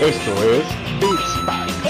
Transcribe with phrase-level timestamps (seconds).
[0.00, 0.66] Esto es
[1.00, 1.80] Beatspike.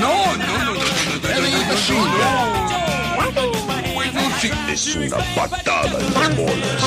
[0.00, 0.82] No, no, no, no, no,
[4.12, 6.84] no, Es una patada en las bolas.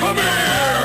[0.00, 0.77] Come here!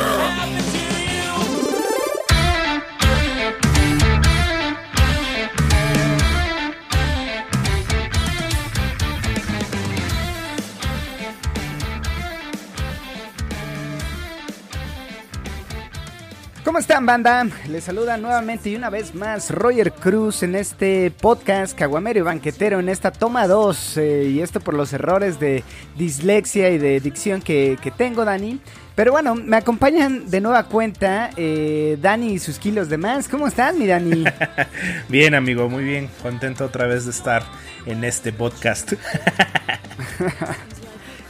[16.74, 17.46] ¿Cómo están, banda?
[17.70, 22.80] Les saluda nuevamente y una vez más Roger Cruz en este podcast Caguamero y Banquetero
[22.80, 23.98] en esta toma 2.
[23.98, 25.64] eh, y esto por los errores de
[25.96, 28.60] dislexia y de dicción que, que tengo, Dani.
[28.96, 33.30] Pero bueno, me acompañan de nueva cuenta eh, Dani y sus kilos de más.
[33.30, 34.24] ¿Cómo están, mi Dani?
[35.10, 36.10] Bien, amigo, muy bien.
[36.24, 37.44] Contento otra vez de estar
[37.86, 38.94] en este podcast.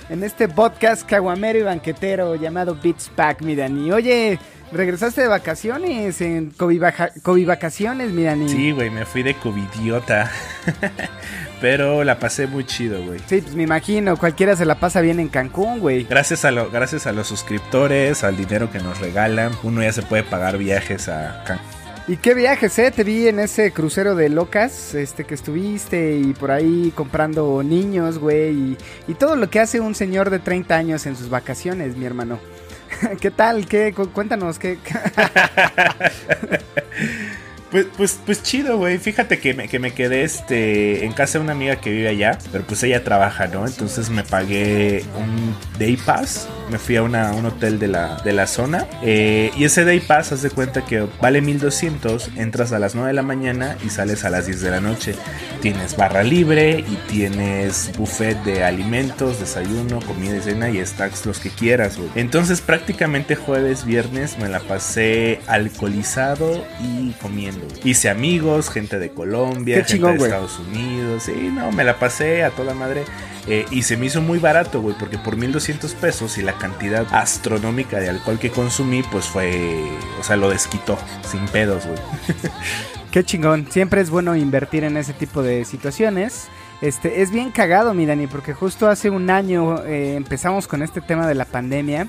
[0.09, 3.92] en este podcast Caguamero y Banquetero llamado Beats Pack, mi Dani.
[3.92, 4.40] Oye,
[4.74, 8.50] regresaste de vacaciones en COVID, vacaciones, mi Dani.
[8.50, 10.32] Sí, güey, me fui de covidiota.
[11.62, 13.20] Pero la pasé muy chido, güey.
[13.28, 16.04] Sí, pues me imagino, cualquiera se la pasa bien en Cancún, güey.
[16.04, 20.02] Gracias a, lo, gracias a los suscriptores, al dinero que nos regalan, uno ya se
[20.02, 21.84] puede pagar viajes a Cancún.
[22.06, 22.92] ¿Y qué viajes, eh?
[22.92, 28.20] Te vi en ese crucero de locas, este, que estuviste y por ahí comprando niños,
[28.20, 28.78] güey, y,
[29.08, 32.40] y todo lo que hace un señor de 30 años en sus vacaciones, mi hermano.
[33.22, 33.66] ¿Qué tal?
[33.68, 33.94] ¿Qué?
[33.94, 34.78] Cu- Cuéntanos, ¿qué?
[37.74, 39.00] Pues, pues, pues chido, güey.
[39.00, 42.38] Fíjate que me, que me quedé este, en casa de una amiga que vive allá,
[42.52, 43.66] pero pues ella trabaja, ¿no?
[43.66, 46.48] Entonces me pagué un day pass.
[46.70, 48.88] Me fui a una, un hotel de la, de la zona.
[49.02, 52.30] eh, y ese day pass, haz de cuenta que vale 1200.
[52.36, 55.16] Entras a las 9 de la mañana y sales a las 10 de la noche.
[55.60, 61.40] Tienes barra libre y tienes buffet de alimentos, desayuno, comida y cena y stacks los
[61.40, 62.09] que quieras, güey.
[62.16, 67.62] Entonces prácticamente jueves, viernes me la pasé alcoholizado y comiendo.
[67.84, 70.25] Hice amigos, gente de Colombia, Qué gente chingón, de.
[70.25, 71.24] Estados Unidos.
[71.24, 73.03] Sí, no, me la pasé a toda madre.
[73.47, 77.06] Eh, y se me hizo muy barato, güey, porque por 1200 pesos y la cantidad
[77.12, 79.84] astronómica de alcohol que consumí, pues fue,
[80.19, 80.97] o sea, lo desquitó,
[81.29, 82.00] sin pedos, güey.
[83.12, 83.68] Qué chingón.
[83.69, 86.47] Siempre es bueno invertir en ese tipo de situaciones.
[86.81, 91.00] Este, es bien cagado, mi Dani, porque justo hace un año eh, empezamos con este
[91.00, 92.07] tema de la pandemia.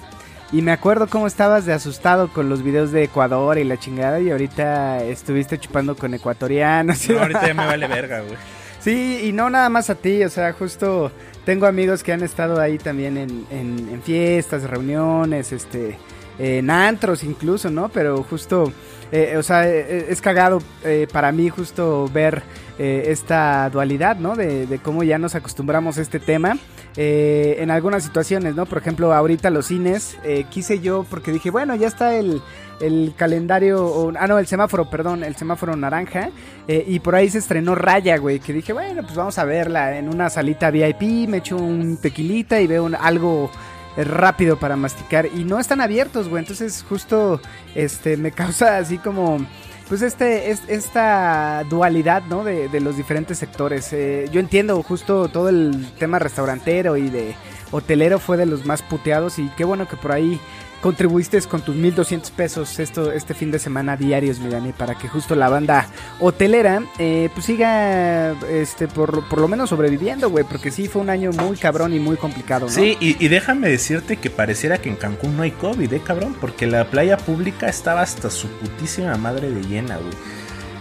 [0.54, 4.20] Y me acuerdo cómo estabas de asustado con los videos de Ecuador y la chingada.
[4.20, 7.08] Y ahorita estuviste chupando con ecuatorianos.
[7.08, 8.36] No, ahorita ya me vale verga, güey.
[8.80, 11.10] Sí, y no nada más a ti, o sea, justo
[11.46, 15.96] tengo amigos que han estado ahí también en, en- en fiestas, reuniones, este,
[16.38, 17.88] en antros incluso, ¿no?
[17.88, 18.70] Pero justo,
[19.10, 22.42] eh, o sea, eh, es cagado eh, para mí justo ver
[22.78, 24.36] eh, esta dualidad, ¿no?
[24.36, 26.58] De, de cómo ya nos acostumbramos a este tema.
[26.96, 28.66] Eh, en algunas situaciones, ¿no?
[28.66, 32.40] Por ejemplo, ahorita los cines, eh, quise yo porque dije, bueno, ya está el,
[32.80, 36.30] el calendario, ah, no, el semáforo, perdón, el semáforo naranja.
[36.68, 39.98] eh, y por ahí se estrenó Raya, güey, que dije, bueno, pues vamos a verla
[39.98, 43.50] en una salita VIP, me echo un tequilita y veo un- algo
[43.96, 45.26] eh, rápido para masticar.
[45.34, 47.40] Y no están abiertos, güey, entonces justo
[47.74, 49.44] este me causa así como...
[49.88, 52.42] Pues este, es, esta dualidad, ¿no?
[52.42, 53.92] De, de los diferentes sectores.
[53.92, 57.34] Eh, yo entiendo justo todo el tema restaurantero y de
[57.70, 60.40] hotelero fue de los más puteados y qué bueno que por ahí
[60.80, 65.08] contribuiste con tus 1200 pesos esto, este fin de semana diarios, mi Dani, para que
[65.08, 65.88] justo la banda
[66.20, 71.10] hotelera eh, pues siga este por, por lo menos sobreviviendo, güey, porque sí fue un
[71.10, 72.72] año muy cabrón y muy complicado, ¿no?
[72.72, 76.36] Sí, y, y déjame decirte que pareciera que en Cancún no hay COVID, ¿eh, cabrón?
[76.40, 80.12] Porque la playa pública estaba hasta su putísima madre de llena, güey.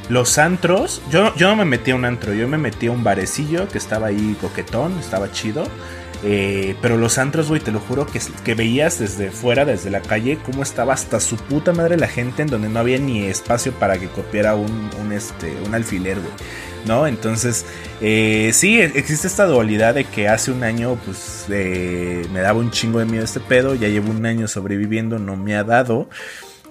[0.10, 3.04] Los antros, yo, yo no me metí a un antro, yo me metí a un
[3.04, 5.66] barecillo que estaba ahí coquetón, estaba chido.
[6.26, 10.02] Eh, pero los antros, güey, te lo juro que, que veías desde fuera, desde la
[10.02, 13.74] calle, cómo estaba hasta su puta madre la gente en donde no había ni espacio
[13.74, 16.34] para que copiara un, un, este, un alfiler, güey.
[16.86, 17.08] ¿No?
[17.08, 17.66] Entonces,
[18.02, 22.72] eh, sí, existe esta dualidad de que hace un año, pues, eh, me daba un
[22.72, 26.10] chingo de miedo este pedo, ya llevo un año sobreviviendo, no me ha dado.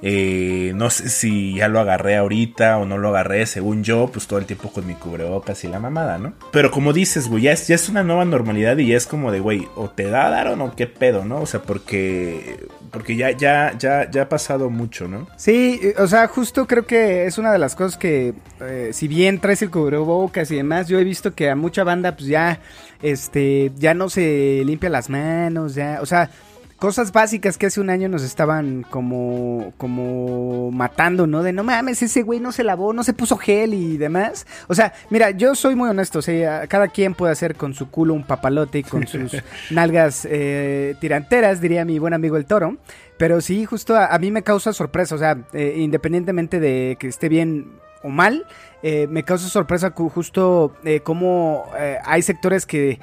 [0.05, 4.27] Eh, no sé si ya lo agarré ahorita o no lo agarré, según yo, pues
[4.27, 6.33] todo el tiempo con mi cubrebocas y la mamada, ¿no?
[6.51, 9.31] Pero como dices, güey, ya es, ya es una nueva normalidad y ya es como
[9.31, 11.41] de, güey, o te da dar o no, qué pedo, ¿no?
[11.41, 15.29] O sea, porque, porque ya, ya, ya, ya ha pasado mucho, ¿no?
[15.37, 19.07] Sí, eh, o sea, justo creo que es una de las cosas que, eh, si
[19.07, 22.59] bien traes el cubrebocas y demás, yo he visto que a mucha banda, pues ya,
[23.03, 26.29] este, ya no se limpia las manos, ya, o sea,
[26.83, 31.45] cosas básicas que hace un año nos estaban como, como matando, ¿no?
[31.45, 34.49] De no mames, ese güey no se lavó, no se puso gel y demás.
[34.67, 37.89] O sea, mira, yo soy muy honesto, o sea, cada quien puede hacer con su
[37.89, 39.31] culo un papalote y con sus
[39.71, 42.77] nalgas eh, tiranteras, diría mi buen amigo el toro.
[43.17, 47.29] Pero sí, justo a, mí me causa sorpresa, o sea, eh, independientemente de que esté
[47.29, 48.45] bien o mal,
[48.83, 50.75] eh, me causa sorpresa justo
[51.05, 51.65] cómo
[52.05, 52.99] hay sectores que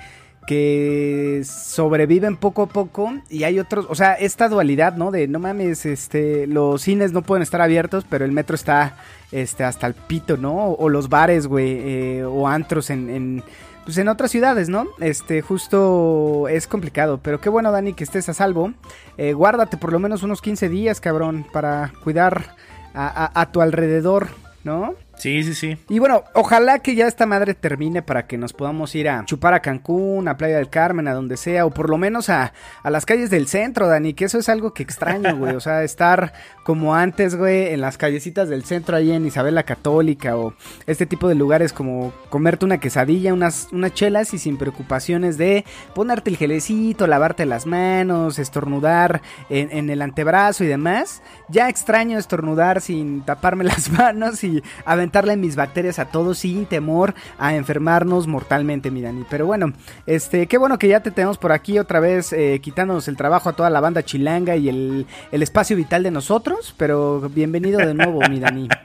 [0.50, 5.12] que sobreviven poco a poco y hay otros, o sea, esta dualidad, ¿no?
[5.12, 8.96] De no mames, este, los cines no pueden estar abiertos, pero el metro está,
[9.32, 10.70] este, hasta el pito, ¿no?
[10.72, 13.44] O, los bares, güey, eh, o antros en, en,
[13.86, 14.88] pues en otras ciudades, ¿no?
[15.00, 18.74] Este, justo es complicado, pero qué bueno, Dani, que estés a salvo.
[19.18, 22.56] Eh, guárdate por lo menos unos 15 días, cabrón, para cuidar
[22.96, 24.30] a, a tu alrededor,
[24.64, 24.96] ¿no?
[25.20, 25.78] Sí, sí, sí.
[25.90, 29.54] Y bueno, ojalá que ya esta madre termine para que nos podamos ir a chupar
[29.54, 32.90] a Cancún, a Playa del Carmen, a donde sea, o por lo menos a, a
[32.90, 35.56] las calles del centro, Dani, que eso es algo que extraño, güey.
[35.56, 36.32] O sea, estar
[36.64, 40.54] como antes, güey, en las callecitas del centro ahí en Isabel la Católica, o
[40.88, 45.66] este tipo de lugares como comerte una quesadilla, unas, unas chelas y sin preocupaciones de
[45.96, 51.22] ponerte el gelecito, lavarte las manos, estornudar en, en el antebrazo y demás.
[51.50, 57.14] Ya extraño estornudar sin taparme las manos y aventar mis bacterias a todos sin temor
[57.38, 59.26] a enfermarnos mortalmente, mi Dani.
[59.30, 59.74] Pero bueno,
[60.06, 63.50] este, qué bueno que ya te tenemos por aquí otra vez eh, quitándonos el trabajo
[63.50, 66.74] a toda la banda chilanga y el, espacio vital de nosotros.
[66.78, 68.68] Pero bienvenido de nuevo, mi Dani.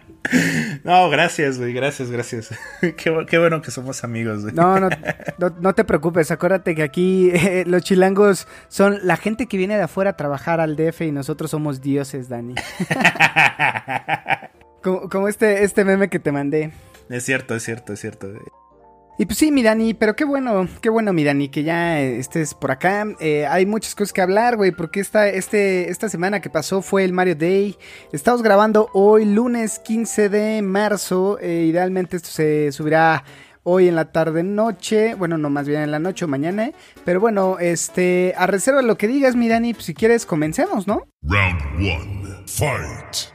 [0.84, 2.50] No, gracias, güey, gracias, gracias.
[2.96, 4.54] Qué, bueno que somos amigos, güey.
[4.54, 4.88] No, no,
[5.60, 9.82] no, te preocupes, acuérdate que aquí eh, los chilangos son la gente que viene de
[9.82, 12.54] afuera a trabajar al DF y nosotros somos dioses, Dani.
[14.84, 16.72] Como, este, este meme que te mandé.
[17.08, 18.28] Es cierto, es cierto, es cierto.
[19.16, 22.52] Y pues sí, mi Dani, pero qué bueno, qué bueno, mi Dani, que ya estés
[22.52, 23.06] por acá.
[23.20, 27.04] Eh, hay muchas cosas que hablar, güey, porque esta, este, esta semana que pasó fue
[27.04, 27.76] el Mario Day.
[28.12, 31.38] Estamos grabando hoy, lunes 15 de marzo.
[31.40, 33.24] Eh, idealmente esto se subirá
[33.64, 36.70] hoy en la tarde noche, bueno, no más bien en la noche o mañana,
[37.04, 40.86] pero bueno, este, a reserva de lo que digas, mi Dani, pues si quieres comencemos,
[40.86, 41.06] ¿no?
[41.22, 42.44] Round 1.
[42.46, 43.33] Fight.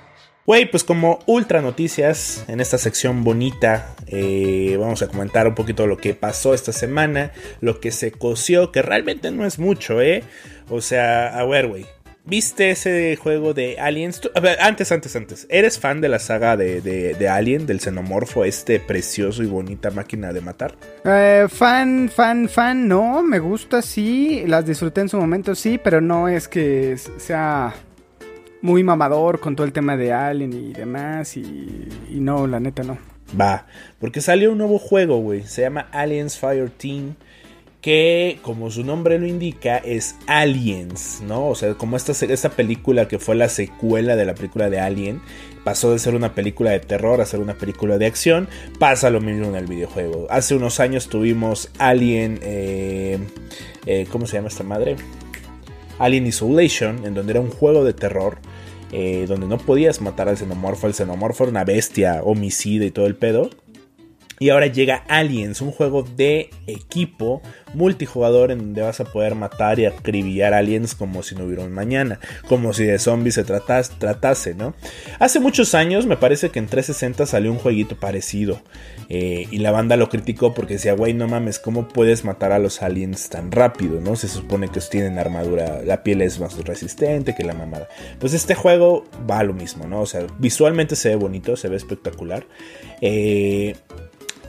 [0.50, 5.86] Güey, pues como ultra noticias en esta sección bonita, eh, vamos a comentar un poquito
[5.86, 10.24] lo que pasó esta semana, lo que se coció, que realmente no es mucho, ¿eh?
[10.68, 11.86] O sea, a ver, güey.
[12.26, 14.22] ¿Viste ese juego de Aliens?
[14.34, 15.46] a ver, antes, antes, antes.
[15.52, 20.34] ¿Eres fan de la saga de, de, Alien, del xenomorfo, este precioso y bonita máquina
[20.34, 20.74] de matar?
[21.06, 23.22] Eh, fan, fan, fan, no.
[23.22, 24.46] Me gusta, sí.
[24.48, 25.80] Las disfruté en su momento, sí.
[25.84, 27.76] Pero no es que sea
[28.62, 31.38] muy mamador con todo el tema de Alien y demás.
[31.38, 32.98] Y, no, la neta no.
[33.40, 33.68] Va,
[34.00, 35.44] porque salió un nuevo juego, güey.
[35.44, 37.16] Se llama Aliens Fire Team.
[37.82, 41.48] Que, como su nombre lo indica, es Aliens, ¿no?
[41.48, 45.22] O sea, como esta, esta película que fue la secuela de la película de Alien,
[45.64, 49.22] pasó de ser una película de terror a ser una película de acción, pasa lo
[49.22, 50.28] mismo en el videojuego.
[50.30, 53.18] Hace unos años tuvimos Alien, eh,
[53.86, 54.98] eh, ¿cómo se llama esta madre?
[56.00, 58.40] Alien Isolation, en donde era un juego de terror
[58.92, 60.88] eh, donde no podías matar al xenomorfo.
[60.88, 63.50] El xenomorfo era una bestia, homicida y todo el pedo.
[64.40, 67.42] Y ahora llega Aliens, un juego de equipo
[67.74, 71.72] multijugador en donde vas a poder matar y acribillar aliens como si no hubiera un
[71.72, 74.74] mañana, como si de zombies se tratase, ¿no?
[75.20, 78.62] Hace muchos años me parece que en 360 salió un jueguito parecido
[79.08, 82.60] eh, y la banda lo criticó porque decía, güey, no mames, ¿cómo puedes matar a
[82.60, 84.16] los aliens tan rápido, no?
[84.16, 87.90] Se supone que tienen armadura, la piel es más resistente que la mamada.
[88.20, 90.02] Pues este juego va a lo mismo, ¿no?
[90.02, 92.46] O sea, visualmente se ve bonito, se ve espectacular.
[93.02, 93.76] Eh,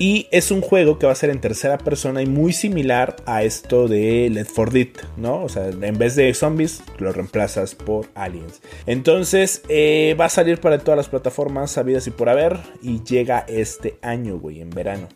[0.01, 3.43] y es un juego que va a ser en tercera persona y muy similar a
[3.43, 4.89] esto de Let For Dead,
[5.19, 5.43] ¿no?
[5.43, 8.63] O sea, en vez de zombies, lo reemplazas por aliens.
[8.87, 12.59] Entonces, eh, va a salir para todas las plataformas sabidas y por haber.
[12.81, 15.07] Y llega este año, güey, en verano.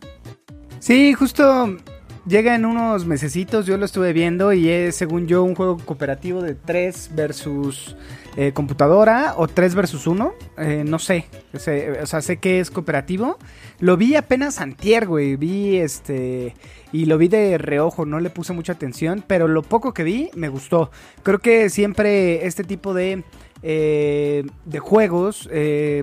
[0.80, 1.78] Sí, justo
[2.26, 6.42] llega en unos mesecitos, yo lo estuve viendo y es, según yo, un juego cooperativo
[6.42, 7.96] de 3 versus
[8.36, 13.38] eh, computadora o 3 versus 1, eh, no sé, o sea, sé que es cooperativo.
[13.78, 16.56] Lo vi apenas antier, güey, vi este
[16.90, 20.30] y lo vi de reojo, no le puse mucha atención, pero lo poco que vi
[20.34, 20.90] me gustó.
[21.22, 23.22] Creo que siempre este tipo de
[23.62, 25.48] eh, de juegos,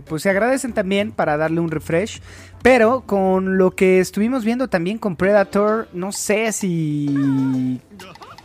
[0.06, 2.22] pues se agradecen también para darle un refresh.
[2.62, 7.80] Pero con lo que estuvimos viendo también con Predator, no sé si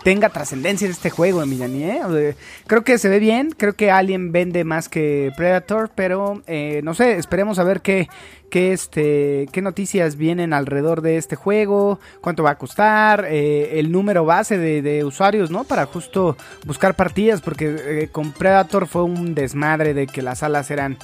[0.07, 2.37] tenga trascendencia en este juego, mi Dani, ¿eh?
[2.69, 6.95] Creo que se ve bien, creo que Alien vende más que Predator, pero eh, no
[6.95, 8.09] sé, esperemos a ver qué,
[8.49, 13.91] qué, este, qué noticias vienen alrededor de este juego, cuánto va a costar, eh, el
[13.91, 15.65] número base de, usuarios, ¿no?
[15.65, 20.71] Para justo buscar partidas, porque eh, con Predator fue un desmadre de que las salas
[20.71, 20.99] eran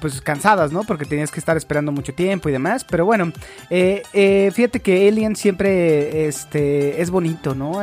[0.00, 0.84] pues cansadas, ¿no?
[0.84, 3.30] Porque tenías que estar esperando mucho tiempo y demás, pero bueno,
[3.68, 7.82] fíjate que Alien siempre este, es bonito, ¿no?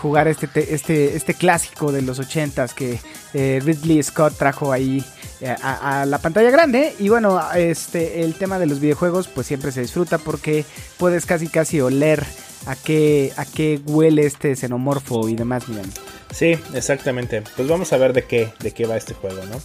[0.00, 2.98] Jugar este, este, este clásico de los ochentas que
[3.32, 5.04] Ridley Scott trajo ahí
[5.44, 6.94] eh, a, la pantalla grande.
[6.98, 10.64] Y bueno, este, el tema de los videojuegos pues siempre se disfruta porque
[10.96, 12.24] puedes casi casi oler
[12.66, 15.90] a qué, a qué huele este xenomorfo y demás, miren.
[16.30, 17.42] Sí, exactamente.
[17.56, 19.60] Pues vamos a ver de qué, de qué va este juego, ¿no?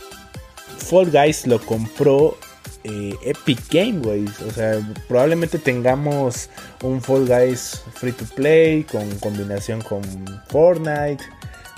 [0.78, 2.38] Fall Guys lo compró
[2.84, 4.02] eh, Epic Game,
[4.48, 6.50] O sea, probablemente tengamos
[6.84, 10.02] un Fall Guys free to play con combinación con
[10.48, 11.24] Fortnite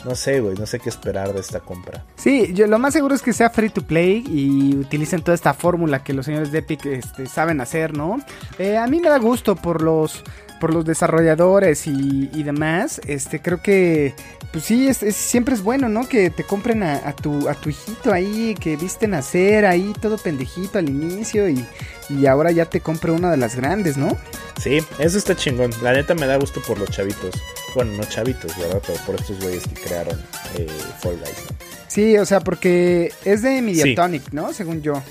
[0.05, 2.03] no sé, güey, no sé qué esperar de esta compra.
[2.15, 5.53] Sí, yo lo más seguro es que sea free to play y utilicen toda esta
[5.53, 8.19] fórmula que los señores de Epic este, saben hacer, ¿no?
[8.57, 10.23] Eh, a mí me da gusto por los
[10.61, 14.13] por los desarrolladores y, demás, este creo que
[14.51, 16.07] pues sí, es, siempre es bueno, ¿no?
[16.07, 20.77] Que te compren a, tu, a tu hijito ahí, que viste nacer ahí todo pendejito
[20.77, 21.65] al inicio y,
[22.09, 24.15] y ahora ya te compre una de las grandes, ¿no?
[24.61, 25.71] Sí, eso está chingón.
[25.81, 27.33] La neta me da gusto por los chavitos.
[27.73, 28.81] Bueno, no chavitos, ¿verdad?
[28.85, 30.19] Pero por estos güeyes que crearon
[30.57, 30.67] eh,
[30.99, 31.57] Fall Guys, ¿no?
[31.87, 34.53] Sí, o sea, porque es de Mediatonic, ¿no?
[34.53, 35.01] Según yo.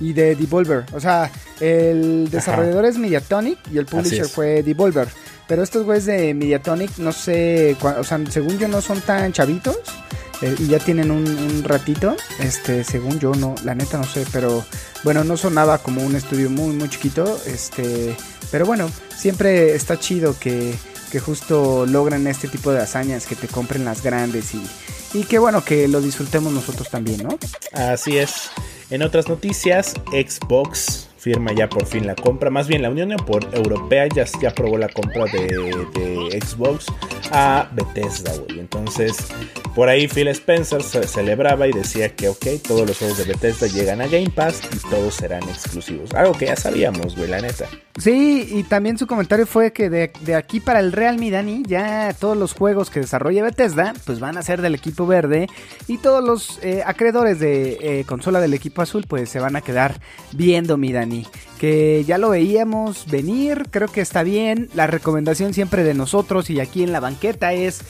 [0.00, 0.86] Y de Devolver.
[0.92, 1.30] O sea,
[1.60, 5.08] el desarrollador es Mediatonic y el publisher fue Devolver.
[5.46, 9.78] Pero estos güeyes de Mediatonic, no sé, o sea, según yo no son tan chavitos.
[10.42, 12.16] Eh, y ya tienen un, ratito.
[12.38, 14.64] Este, según yo, no, la neta no sé, pero
[15.04, 17.38] bueno, no sonaba como un estudio muy, muy chiquito.
[17.46, 18.16] Este,
[18.50, 20.74] pero bueno, siempre está chido que,
[21.10, 24.62] que justo logren este tipo de hazañas, que te compren las grandes y,
[25.12, 27.38] y que bueno, que lo disfrutemos nosotros también, ¿no?
[27.72, 28.50] Así es.
[28.90, 32.50] En otras noticias, Xbox firma ya por fin la compra.
[32.50, 33.12] Más bien, la Unión
[33.52, 36.86] Europea ya, ya aprobó la compra de, Xbox
[37.30, 38.60] a Bethesda, güey.
[38.60, 39.16] Entonces,
[39.74, 43.66] por ahí Phil Spencer se celebraba y decía que, ok, todos los juegos de Bethesda
[43.66, 46.12] llegan a Game Pass y todos serán exclusivos.
[46.14, 47.66] Algo que ya sabíamos, güey, la neta.
[47.96, 52.36] Sí, y también su comentario fue que de, aquí para el Real Midani, ya todos
[52.36, 55.48] los juegos que desarrolla Bethesda, pues van a ser del equipo verde
[55.86, 59.60] y todos los eh, acreedores de eh, consola del equipo azul, pues se van a
[59.60, 60.00] quedar
[60.32, 61.26] viendo Midani
[61.60, 64.70] que ya lo veíamos venir, creo que está bien.
[64.72, 67.82] La recomendación siempre de nosotros y aquí en la banqueta es...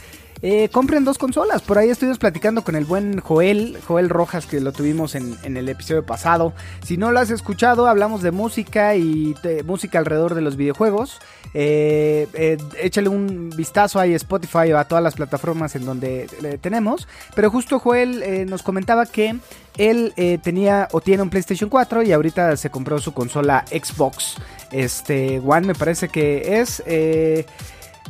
[0.43, 1.63] Eh, compren dos consolas.
[1.63, 5.69] Por ahí estuvimos platicando con el buen Joel, Joel Rojas, que lo tuvimos en, el
[5.69, 6.53] episodio pasado.
[6.83, 11.19] Si no lo has escuchado, hablamos de música y música alrededor de los videojuegos.
[11.53, 16.27] Eh, eh, échale un vistazo ahí a Spotify o a todas las plataformas en donde
[16.61, 17.07] tenemos.
[17.35, 19.37] Pero justo Joel nos comentaba que
[19.81, 24.37] él eh, tenía o tiene un PlayStation 4 y ahorita se compró su consola Xbox
[24.71, 26.83] este, One, me parece que es.
[26.87, 27.47] Eh,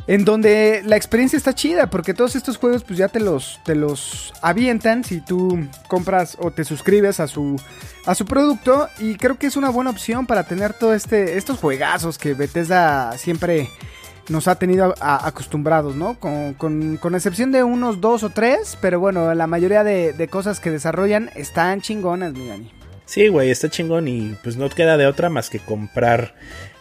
[0.07, 3.75] en donde la experiencia está chida, porque todos estos juegos pues ya te los, te
[3.75, 7.59] los avientan si tú compras o te suscribes a su,
[8.05, 8.89] a su producto.
[8.99, 13.17] Y creo que es una buena opción para tener todos este, estos juegazos que Bethesda
[13.17, 13.69] siempre
[14.29, 16.17] nos ha tenido acostumbrados, ¿no?
[16.19, 21.29] Con, excepción de unos dos o tres, pero bueno, la mayoría de, cosas que desarrollan
[21.35, 22.71] están chingonas, mi Dani.
[23.05, 26.33] Sí, güey, está chingón y pues no queda de otra más que comprar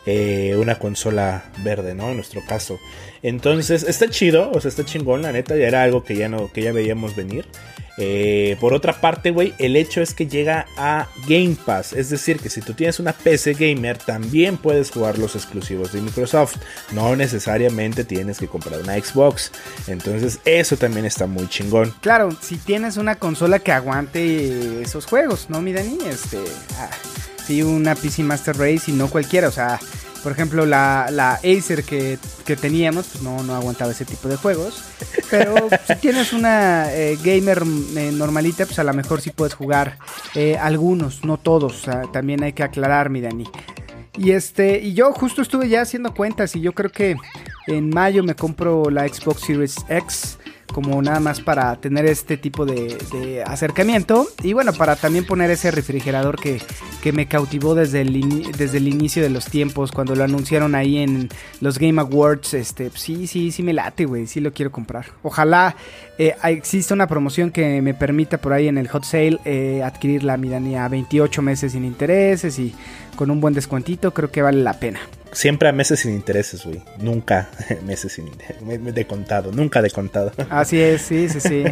[0.06, 2.10] eh, una consola verde, ¿no?
[2.10, 2.78] En nuestro caso.
[3.22, 6.50] Entonces, está chido, o sea, está chingón, la neta, ya era algo que ya no,
[6.52, 7.46] que ya veíamos venir.
[8.02, 11.92] Eh, por otra parte, güey, el hecho es que llega a Game Pass.
[11.92, 16.00] Es decir, que si tú tienes una PC gamer, también puedes jugar los exclusivos de
[16.00, 16.56] Microsoft.
[16.92, 19.52] No necesariamente tienes que comprar una Xbox.
[19.86, 21.92] Entonces, eso también está muy chingón.
[22.00, 25.98] Claro, si tienes una consola que aguante esos juegos, ¿no, mi Dani?
[26.08, 26.38] Este.
[26.78, 26.88] Ah,
[27.46, 29.78] sí, una PC Master Race y no cualquiera, o sea
[30.22, 32.18] por ejemplo, la, la Acer que,
[32.60, 34.82] teníamos, pues no, no aguantaba ese tipo de juegos.
[35.30, 37.62] Pero si tienes una eh, gamer
[37.96, 39.98] eh, normalita, pues a lo mejor sí puedes jugar
[40.34, 41.84] eh, algunos, no todos.
[42.12, 43.48] también hay que aclarar, mi Dani.
[44.18, 47.16] Y este, y yo justo estuve ya haciendo cuentas y yo creo que
[47.68, 50.38] en mayo me compro la Xbox Series X
[50.80, 55.70] como nada más para tener este tipo de, acercamiento y bueno, para también poner ese
[55.70, 56.60] refrigerador que,
[57.12, 61.28] me cautivó desde el, desde el inicio de los tiempos, cuando lo anunciaron ahí en
[61.60, 65.06] los Game Awards, este, sí, sí, sí me late, güey, sí lo quiero comprar.
[65.22, 65.76] Ojalá
[66.18, 70.22] eh, exista una promoción que me permita por ahí en el hot sale eh, adquirir
[70.22, 72.74] la Midania a 28 meses sin intereses y
[73.16, 75.00] con un buen descuentito, creo que vale la pena.
[75.32, 76.82] Siempre a meses sin intereses, güey.
[76.98, 77.50] Nunca
[77.86, 78.94] meses sin intereses.
[78.94, 80.32] De contado, nunca de contado.
[80.48, 81.64] Así es, sí, sí, sí.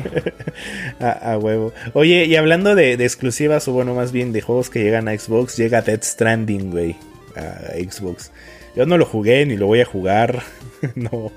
[1.00, 1.72] a, huevo.
[1.94, 5.16] Oye, y hablando de, de, exclusivas, o bueno, más bien de juegos que llegan a
[5.16, 6.96] Xbox, llega Dead Stranding, güey,
[7.36, 8.30] a Xbox.
[8.76, 10.42] Yo no lo jugué ni lo voy a jugar.
[10.94, 11.32] no.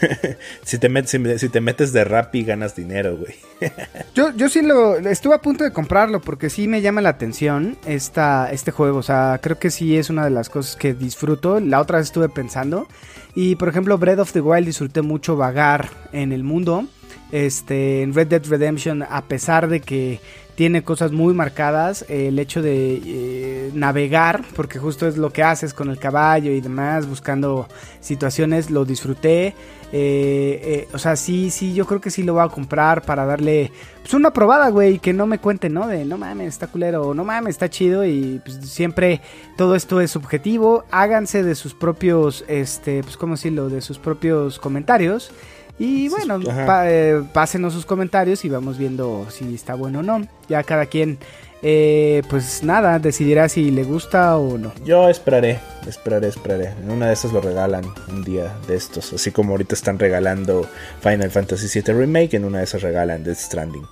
[0.64, 3.34] si, te metes, si, te metes de rap y ganas dinero, güey.
[4.14, 7.76] yo, yo sí lo estuve a punto de comprarlo porque sí me llama la atención
[7.86, 8.98] esta, este juego.
[8.98, 11.60] O sea, creo que sí es una de las cosas que disfruto.
[11.60, 12.88] La otra vez estuve pensando.
[13.34, 16.86] Y por ejemplo, Breath of the Wild disfruté mucho vagar en el mundo.
[17.32, 20.20] Este, en Red Dead Redemption, a pesar de que
[20.60, 22.04] tiene cosas muy marcadas.
[22.10, 26.60] el hecho de eh, navegar, porque justo es lo que haces con el caballo y
[26.60, 27.66] demás, buscando
[28.00, 29.54] situaciones, lo disfruté.
[29.90, 33.24] Eh, eh, o sea, sí, sí, yo creo que sí lo voy a comprar para
[33.24, 35.86] darle pues, una probada, güey, que no me cuente, ¿no?
[35.86, 39.22] De no mames, está culero, no mames, está chido y pues siempre
[39.56, 40.84] todo esto es subjetivo.
[40.90, 43.70] Háganse de sus propios, este, pues, ¿cómo decirlo?
[43.70, 45.32] De sus propios comentarios.
[45.80, 46.38] Y bueno,
[46.84, 50.28] eh, pásenos sus comentarios y vamos viendo si está bueno o no.
[50.46, 51.16] Ya cada quien,
[51.62, 54.74] eh, pues nada, decidirá si le gusta o no.
[54.84, 55.58] Yo esperaré,
[55.88, 56.74] esperaré, esperaré.
[56.82, 59.14] En una de esas lo regalan un día de estos.
[59.14, 60.68] Así como ahorita están regalando
[61.00, 63.86] Final Fantasy VII Remake, en una de esas regalan Death Stranding.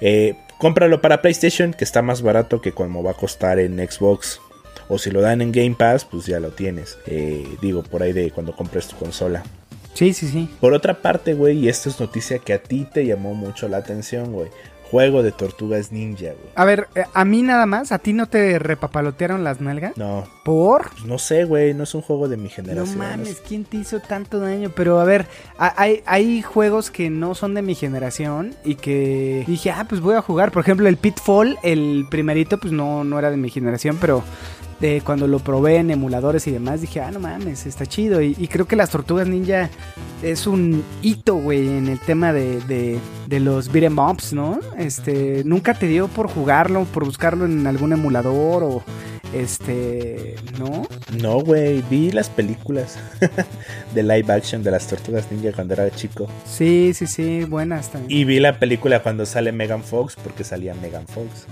[0.00, 4.40] Eh, cómpralo para PlayStation, que está más barato que como va a costar en Xbox.
[4.88, 6.98] O si lo dan en Game Pass, pues ya lo tienes.
[7.60, 9.42] digo, por ahí de cuando compres tu consola.
[9.94, 10.48] Sí, sí, sí.
[10.60, 13.78] Por otra parte, güey, y esta es noticia que a ti te llamó mucho la
[13.78, 14.48] atención, güey.
[14.90, 16.52] Juego de tortugas ninja, güey.
[16.54, 19.96] A ver, eh, a mí nada más, ¿a ti no te repapalotearon las nalgas?
[19.96, 20.28] No.
[20.44, 20.90] ¿Por?
[20.90, 22.98] Pues no sé, güey, no es un juego de mi generación.
[22.98, 24.70] No mames, ¿quién te hizo tanto daño?
[24.76, 29.70] Pero a ver, hay, hay juegos que no son de mi generación y que dije,
[29.70, 30.52] ah, pues voy a jugar.
[30.52, 34.22] Por ejemplo, el Pitfall, el primerito, pues no, no era de mi generación, pero
[35.04, 38.20] cuando lo probé en emuladores y demás, dije, ah, no mames, está chido.
[38.20, 39.70] Y, creo que las tortugas ninja
[40.22, 42.98] es un hito, güey, en el tema de, de,
[43.28, 44.58] de los beat'em ups, ¿no?
[44.76, 48.82] Este, nunca te dio por jugarlo, por buscarlo en algún emulador o
[49.32, 50.86] este, ¿no?
[51.22, 52.98] No, güey, vi las películas
[53.94, 56.28] de live action de las tortugas ninja cuando era chico.
[56.44, 58.10] Sí, sí, sí, buenas también.
[58.10, 61.46] Y vi la película cuando sale Megan Fox porque salía Megan Fox.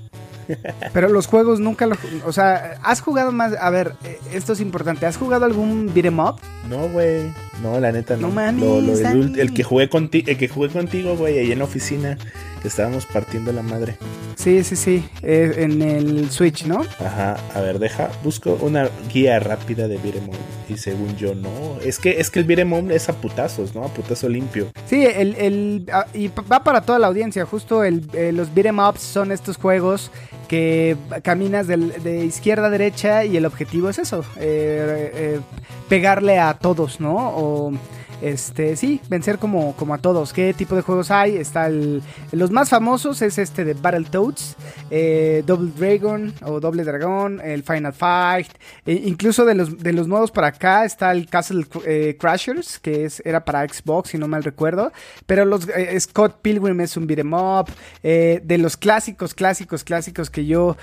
[0.92, 1.96] Pero los juegos nunca lo...
[2.24, 3.54] O sea, ¿has jugado más?
[3.60, 5.06] A ver, eh, esto es importante.
[5.06, 6.36] ¿Has jugado algún beat'em up?
[6.68, 7.32] No, güey.
[7.62, 8.28] No, la neta no.
[8.28, 9.00] No mames.
[9.36, 12.16] el, que jugué contigo, el que jugué contigo, güey, ahí en la oficina,
[12.62, 13.96] que estábamos partiendo la madre.
[14.36, 15.08] Sí, sí, sí.
[15.22, 16.80] Eh, en el Switch, ¿no?
[16.98, 17.36] Ajá.
[17.54, 20.36] A ver, deja, busco una guía rápida de beat'em up.
[20.68, 21.78] Y según yo, no.
[21.84, 23.84] Es que, es que el beat'em up es a putazos, ¿no?
[23.84, 24.68] A putazo limpio.
[24.86, 27.44] Sí, el, el ah, y va para toda la audiencia.
[27.44, 30.10] Justo el, eh, los beat'em ups son estos juegos
[30.50, 35.40] que caminas de, izquierda a derecha y el objetivo es eso, eh, eh,
[35.88, 37.14] pegarle a todos, ¿no?
[37.36, 37.72] O
[38.20, 40.32] este, sí, vencer como, como a todos.
[40.32, 41.36] ¿Qué tipo de juegos hay?
[41.36, 42.02] Está el,
[42.32, 44.56] los más famosos es este de Battletoads,
[44.90, 48.48] eh, Double Dragon o Doble Dragón, el Final Fight,
[48.86, 53.04] e incluso de los, de los nuevos para acá está el Castle eh, Crashers, que
[53.04, 54.92] es, era para Xbox, si no mal recuerdo,
[55.26, 57.70] pero los eh, Scott Pilgrim es un beat'em up,
[58.02, 60.76] de los clásicos, clásicos, clásicos que yo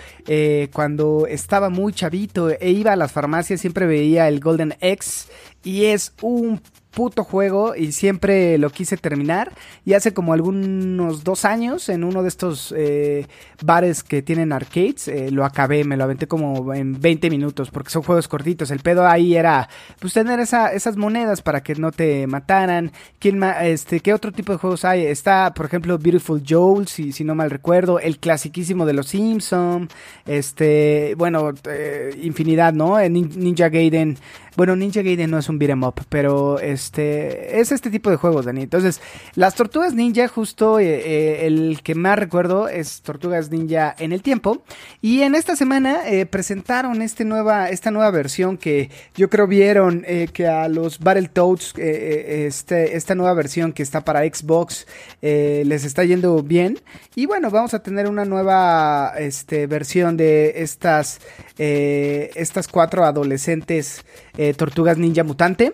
[0.71, 5.28] cuando estaba muy chavito e iba a las farmacias siempre veía el Golden X
[5.63, 6.62] y es un
[6.98, 9.52] puto juego y siempre lo quise terminar.
[9.86, 13.28] Y hace como algunos dos años, en uno de estos eh,
[13.64, 17.92] bares que tienen arcades, eh, lo acabé, me lo aventé como en 20 minutos, porque
[17.92, 18.72] son juegos cortitos.
[18.72, 22.92] El pedo ahí era, pues, tener esas monedas para que no te mataran.
[23.20, 25.06] ¿Quién este, ¿Qué otro tipo de juegos hay?
[25.06, 29.94] Está, por ejemplo, Beautiful Joel, si, si no mal recuerdo, el clasiquísimo de los Simpsons,
[30.26, 32.98] este, bueno, eh, infinidad, ¿no?
[33.08, 34.18] Ninja Gaiden.
[34.58, 38.46] Bueno, Ninja Gaiden no es un beat'em up, pero este es este tipo de juegos,
[38.46, 38.63] Dani.
[38.63, 39.02] Entonces,
[39.36, 44.24] las Tortugas Ninja, justo eh, eh, el que más recuerdo es Tortugas Ninja en el
[44.24, 44.63] tiempo.
[45.00, 50.04] Y en esta semana eh, presentaron este nueva, esta nueva versión que yo creo vieron
[50.34, 54.88] que a los Battletoads, este, esta nueva versión que está para Xbox,
[55.22, 56.80] les está yendo bien.
[57.13, 61.20] Y bueno, vamos a tener una nueva este, versión de estas,
[61.58, 64.04] estas cuatro adolescentes.
[64.38, 65.73] Eh, Tortugas Ninja Mutante,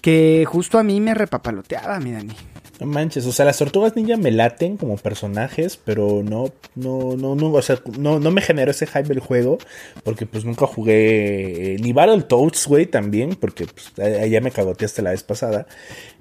[0.00, 2.34] que justo a mí me repapaloteaba, mi Dani.
[2.80, 7.36] No manches, o sea, las tortugas ninja me laten como personajes, pero no, no, no,
[7.36, 9.58] no, o sea, no, no me generó ese hype el juego,
[10.02, 15.10] porque pues nunca jugué eh, ni Battletoads, güey, también, porque pues, allá me cagoteaste la
[15.10, 15.68] vez pasada,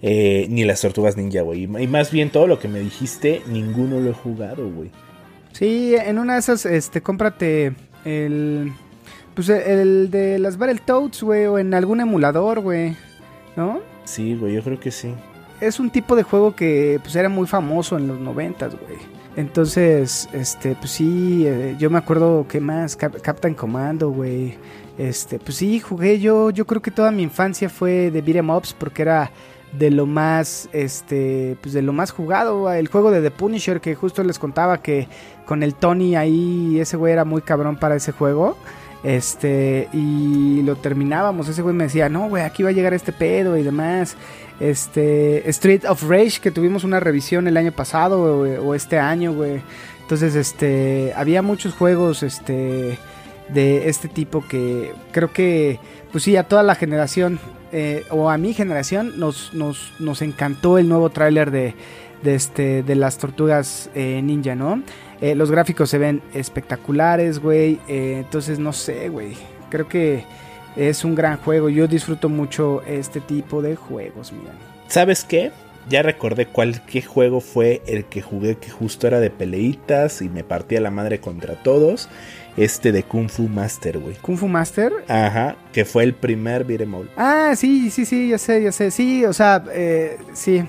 [0.03, 3.99] eh, ni las tortugas ninja, güey, y más bien todo lo que me dijiste, ninguno
[3.99, 4.91] lo he jugado, güey.
[5.53, 7.73] Sí, en una de esas, este, cómprate
[8.05, 8.71] el
[9.35, 12.95] Pues el de las Battletoads, güey, o en algún emulador, güey.
[13.55, 13.79] ¿No?
[14.03, 15.13] Sí, güey, yo creo que sí.
[15.59, 18.97] Es un tipo de juego que pues era muy famoso en los noventas, güey.
[19.35, 24.57] Entonces, este, pues sí, eh, yo me acuerdo que más, Cap Captain Commando, güey.
[24.97, 28.73] Este, pues sí, jugué yo, yo creo que toda mi infancia fue de beat'em ups
[28.73, 29.31] porque era
[29.71, 33.95] de lo más, este, pues de lo más jugado, el juego de The Punisher que
[33.95, 35.07] justo les contaba que
[35.47, 38.55] con el Tony ahí, ese güey era muy cabrón para ese juego.
[39.03, 41.49] Este, y lo terminábamos.
[41.49, 44.15] Ese güey me decía, no, güey, aquí va a llegar este pedo y demás.
[44.59, 49.61] Este, Street of Rage, que tuvimos una revisión el año pasado o, este año, güey.
[50.01, 52.97] Entonces, este, había muchos juegos, este,
[53.49, 55.79] de este tipo que creo que,
[56.11, 57.39] pues sí, a toda la generación,
[57.71, 61.75] eh, o a mi generación, nos, nos, nos encantó el nuevo tráiler de,
[62.23, 64.81] de, este, de las tortugas eh, ninja, ¿no?
[65.21, 67.79] Eh, los gráficos se ven espectaculares, güey.
[67.87, 69.35] Eh, entonces, no sé, güey.
[69.69, 70.23] Creo que
[70.75, 71.69] es un gran juego.
[71.69, 74.53] Yo disfruto mucho este tipo de juegos, mira.
[74.87, 75.51] ¿Sabes qué?
[75.89, 80.29] Ya recordé cuál qué juego fue el que jugué que justo era de peleitas y
[80.29, 82.09] me partía la madre contra todos.
[82.55, 84.15] Este de Kung Fu Master, güey.
[84.21, 84.93] ¿Kung Fu Master?
[85.07, 88.91] Ajá, que fue el primer beat'em Ah, sí, sí, sí, ya sé, ya sé.
[88.91, 90.63] Sí, o sea, eh, sí,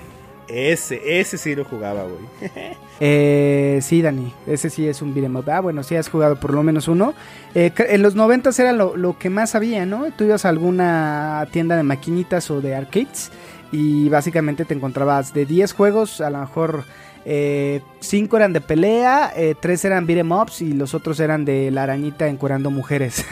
[0.47, 2.51] ese, ese sí lo jugaba, güey.
[2.99, 5.41] eh, sí, Dani, ese sí es un beat'em.
[5.47, 7.13] Ah, bueno, sí has jugado por lo menos uno.
[7.53, 10.11] Eh, en los noventas era lo, lo, que más había, ¿no?
[10.11, 13.31] Tú ibas a alguna tienda de maquinitas o de arcades
[13.71, 16.85] y básicamente te encontrabas de 10 juegos, a lo mejor
[17.25, 21.71] eh, cinco eran de pelea, eh, tres eran beat'em ups y los otros eran de
[21.71, 23.25] la arañita encurando mujeres.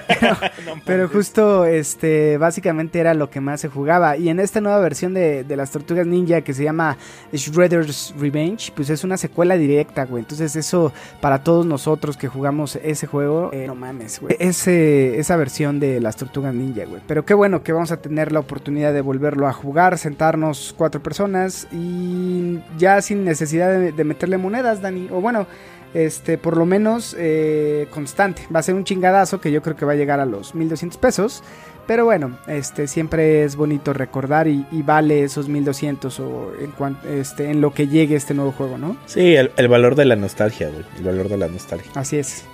[0.84, 4.16] pero, justo, este, básicamente era lo que más se jugaba.
[4.16, 6.96] Y en esta nueva versión de, las Tortugas Ninja que se llama
[7.32, 10.22] Shredder's Revenge, pues es una secuela directa, güey.
[10.22, 14.36] Entonces eso para todos nosotros que jugamos ese juego, eh, no mames, güey.
[14.38, 17.02] esa versión de las Tortugas Ninja, güey.
[17.06, 21.02] Pero qué bueno que vamos a tener la oportunidad de volverlo a jugar, sentarnos cuatro
[21.02, 25.08] personas y ya sin necesidad de, meterle monedas, Dani.
[25.10, 25.46] O bueno,
[25.94, 28.42] este, por lo menos eh, constante.
[28.54, 30.98] Va a ser un chingadazo que yo creo que va a llegar a los 1200
[30.98, 31.42] pesos.
[31.86, 37.62] Pero bueno, este, siempre es bonito recordar y, vale esos 1200 o en, este, en
[37.62, 38.96] lo que llegue este nuevo juego, ¿no?
[39.06, 40.84] Sí, el, valor de la nostalgia, güey.
[40.98, 41.90] El valor de la nostalgia.
[41.94, 42.44] Así es.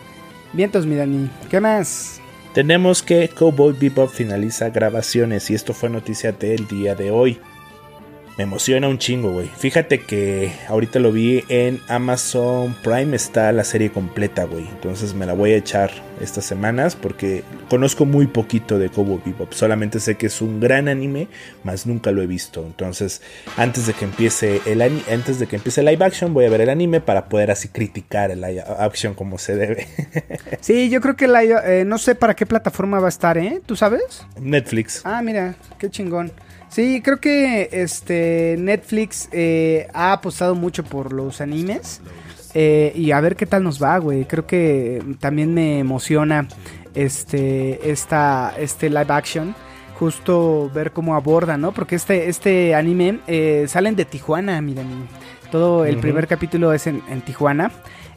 [0.52, 1.28] Vientos, mi Dani.
[1.50, 2.20] ¿Qué más?
[2.54, 7.38] Tenemos que Cowboy Bebop finaliza grabaciones y esto fue noticia del día de hoy
[8.36, 9.48] me emociona un chingo, güey.
[9.56, 14.66] Fíjate que ahorita lo vi en Amazon Prime, está la serie completa, güey.
[14.68, 19.52] Entonces me la voy a echar estas semanas porque conozco muy poquito de Cowboy Bebop.
[19.52, 21.28] Solamente sé que es un gran anime,
[21.64, 22.64] más nunca lo he visto.
[22.66, 23.22] Entonces,
[23.56, 26.68] antes de que empiece el antes de que empiece live action, voy a ver el
[26.68, 29.88] anime para poder así criticar el live action como se debe.
[30.60, 33.62] sí, yo creo que la, eh, no sé para qué plataforma va a estar, ¿eh?
[33.64, 34.26] ¿Tú sabes?
[34.38, 35.00] Netflix.
[35.04, 36.32] Ah, mira, qué chingón.
[36.76, 42.02] Sí, creo que este Netflix eh, ha apostado mucho por los animes.
[42.52, 44.26] Eh, y a ver qué tal nos va, güey.
[44.26, 46.46] Creo que también me emociona
[46.94, 49.54] este, esta, este live action.
[49.98, 51.72] Justo ver cómo aborda, ¿no?
[51.72, 55.08] Porque este, este anime eh, salen de Tijuana, miren.
[55.50, 57.70] Todo el primer capítulo es en, en Tijuana.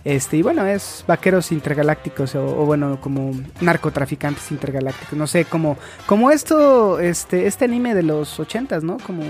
[0.06, 5.18] Este, y bueno, es vaqueros intergalácticos o, bueno, como narcotraficantes intergalácticos.
[5.18, 8.98] No sé, como, como esto, este, este anime de los ochentas, ¿no?
[8.98, 9.24] Como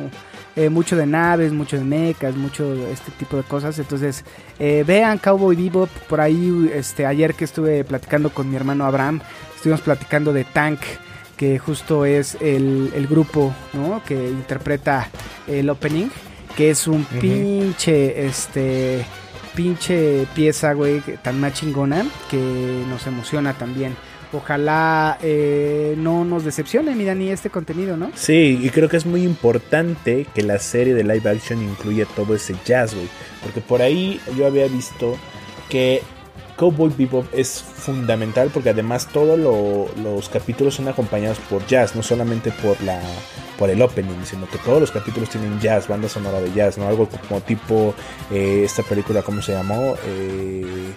[0.56, 3.80] eh, mucho de naves, mucho de mechas, mucho de este tipo de cosas.
[3.80, 4.24] Entonces,
[4.60, 6.70] eh, vean Cowboy Bebop por ahí.
[6.74, 9.22] Este, ayer que estuve platicando con mi hermano Abraham,
[9.56, 10.80] estuvimos platicando de Tank
[11.36, 14.04] que justo es el, el grupo ¿no?
[14.06, 15.08] que interpreta
[15.48, 16.10] el opening,
[16.60, 19.06] que es un pinche este
[19.56, 23.96] pinche pieza, güey, tan más chingona que nos emociona también.
[24.34, 28.12] Ojalá eh, no nos decepcione, mi Dani, este contenido, ¿no?
[28.14, 32.36] Sí, y creo que es muy importante que la serie de live action incluya todo
[32.36, 33.08] ese jazz, güey.
[33.42, 35.18] Porque por ahí yo había visto
[35.70, 36.02] que
[36.60, 42.52] Cowboy Bebop es fundamental porque además todos los capítulos son acompañados por jazz, no solamente
[42.52, 43.02] por la
[43.58, 46.88] por el opening, sino que todos los capítulos tienen jazz, banda sonora de jazz, ¿no?
[46.88, 47.94] Algo como tipo
[48.32, 49.96] eh, esta película, ¿cómo se llamó?
[50.06, 50.94] Eh,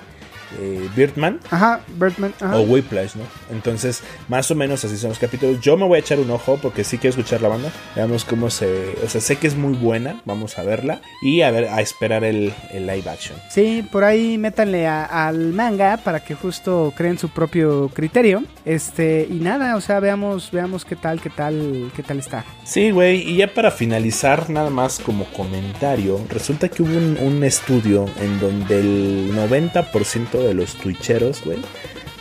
[0.59, 1.41] eh, Birdman.
[1.51, 2.35] Ajá, Birdman.
[2.53, 3.25] O Whiplash, ¿no?
[3.51, 5.61] Entonces, más o menos así son los capítulos.
[5.61, 7.71] Yo me voy a echar un ojo porque sí quiero escuchar la banda.
[7.97, 8.97] Veamos cómo se.
[9.05, 10.21] O sea, sé que es muy buena.
[10.25, 11.01] Vamos a verla.
[11.23, 13.39] Y a ver, a esperar el, live action.
[13.51, 18.43] Sí, por ahí métanle al manga para que justo creen su propio criterio.
[18.65, 22.45] Este, y nada, o sea, veamos, veamos qué tal, qué tal, qué tal está.
[22.65, 23.23] Sí, güey.
[23.29, 28.41] Y ya para finalizar, nada más como comentario, resulta que hubo un, un estudio en
[28.41, 31.59] donde el 90% de los twitcheros, güey,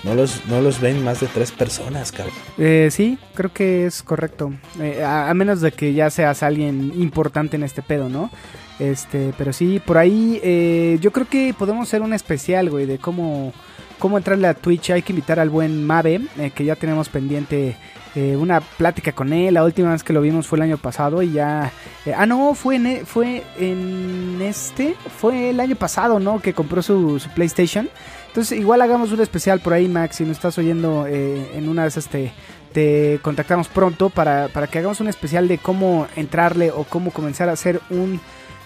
[0.03, 2.35] No los, no los ven más de tres personas, cabrón.
[2.57, 4.53] Eh, sí, creo que es correcto.
[4.79, 8.31] Eh, a, a menos de que ya seas alguien importante en este pedo, ¿no?
[8.79, 12.97] Este, pero sí, por ahí eh, yo creo que podemos hacer un especial, güey, de
[12.97, 13.53] cómo,
[14.01, 14.89] cómo entrarle a Twitch.
[14.89, 17.77] Hay que invitar al buen Mabe, eh, que ya tenemos pendiente
[18.15, 19.53] eh, una plática con él.
[19.53, 21.71] La última vez que lo vimos fue el año pasado y ya...
[22.05, 26.41] eh, ah, no, fue en, e- fue en este, fue el año pasado, ¿no?
[26.41, 27.87] Que compró su, PlayStation.
[28.27, 31.83] Entonces igual hagamos un especial por ahí, Max, si nos estás oyendo eh, en una
[31.83, 32.33] de esas te,
[32.73, 37.49] te contactamos pronto para, para que hagamos un especial de cómo entrarle o cómo comenzar
[37.49, 38.19] a hacer un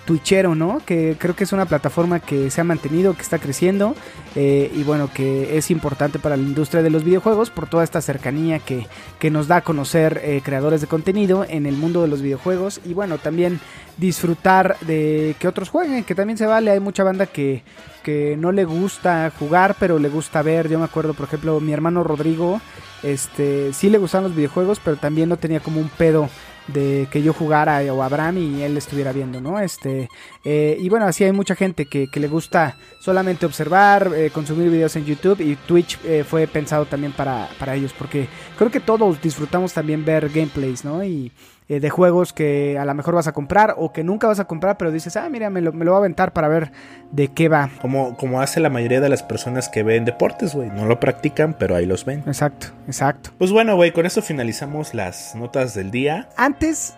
[0.05, 0.81] Twitchero, ¿no?
[0.85, 3.95] Que creo que es una plataforma que se ha mantenido, que está creciendo
[4.35, 8.01] eh, y bueno, que es importante para la industria de los videojuegos por toda esta
[8.01, 8.87] cercanía que,
[9.19, 12.79] que nos da a conocer eh, creadores de contenido en el mundo de los videojuegos
[12.85, 13.59] y bueno, también
[13.97, 17.63] disfrutar de que otros jueguen, que también se vale, hay mucha banda que,
[18.03, 21.73] que no le gusta jugar, pero le gusta ver, yo me acuerdo, por ejemplo, mi
[21.73, 22.61] hermano Rodrigo,
[23.03, 26.29] este, sí le gustaban los videojuegos, pero también no tenía como un pedo
[26.67, 29.59] de que yo jugara o Abraham y él estuviera viendo, ¿no?
[29.59, 30.09] Este,
[30.43, 34.69] eh, y bueno, así hay mucha gente que, que le gusta solamente observar, eh, consumir
[34.69, 38.79] videos en YouTube y Twitch eh, fue pensado también para, para ellos, porque creo que
[38.79, 41.03] todos disfrutamos también ver gameplays, ¿no?
[41.03, 41.31] Y
[41.67, 44.45] eh, de juegos que a lo mejor vas a comprar o que nunca vas a
[44.45, 46.71] comprar, pero dices, ah, mira, me lo, me lo voy a aventar para ver
[47.11, 47.71] de qué va.
[47.81, 50.69] Como, como hace la mayoría de las personas que ven deportes, güey.
[50.69, 52.23] No lo practican, pero ahí los ven.
[52.27, 53.31] Exacto, exacto.
[53.39, 56.29] Pues bueno, güey, con esto finalizamos las notas del día.
[56.37, 56.93] Antes,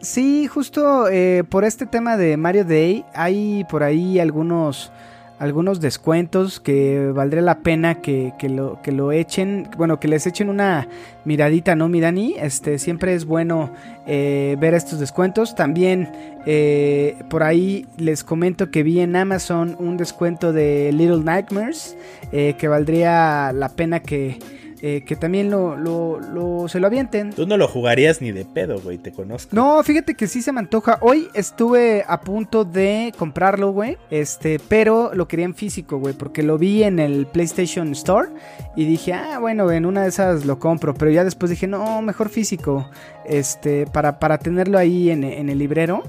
[0.00, 4.90] sí, justo eh, por este tema de Mario Day, hay por ahí algunos
[5.38, 10.26] algunos descuentos que valdría la pena que, que lo, que lo echen, bueno, que les
[10.26, 10.88] echen una
[11.24, 12.34] miradita, ¿no, mi Dani?
[12.38, 13.70] Este, siempre es bueno
[14.06, 15.54] eh, ver estos descuentos.
[15.54, 16.10] También
[16.46, 21.96] eh, por ahí les comento que vi en Amazon un descuento de Little Nightmares,
[22.32, 24.38] eh, que valdría la pena que,
[24.80, 27.30] eh, que también lo, lo, lo- se lo avienten.
[27.32, 29.54] Tú no lo jugarías ni de pedo, güey, te conozco.
[29.54, 30.98] No, fíjate que sí se me antoja.
[31.00, 33.96] Hoy estuve a punto de comprarlo, güey.
[34.10, 36.14] Este, pero lo quería en físico, güey.
[36.14, 38.28] Porque lo vi en el PlayStation Store.
[38.76, 40.94] Y dije, ah, bueno, en una de esas lo compro.
[40.94, 42.88] Pero ya después dije, no, mejor físico.
[43.24, 46.02] Este, para, para tenerlo ahí en, en el librero.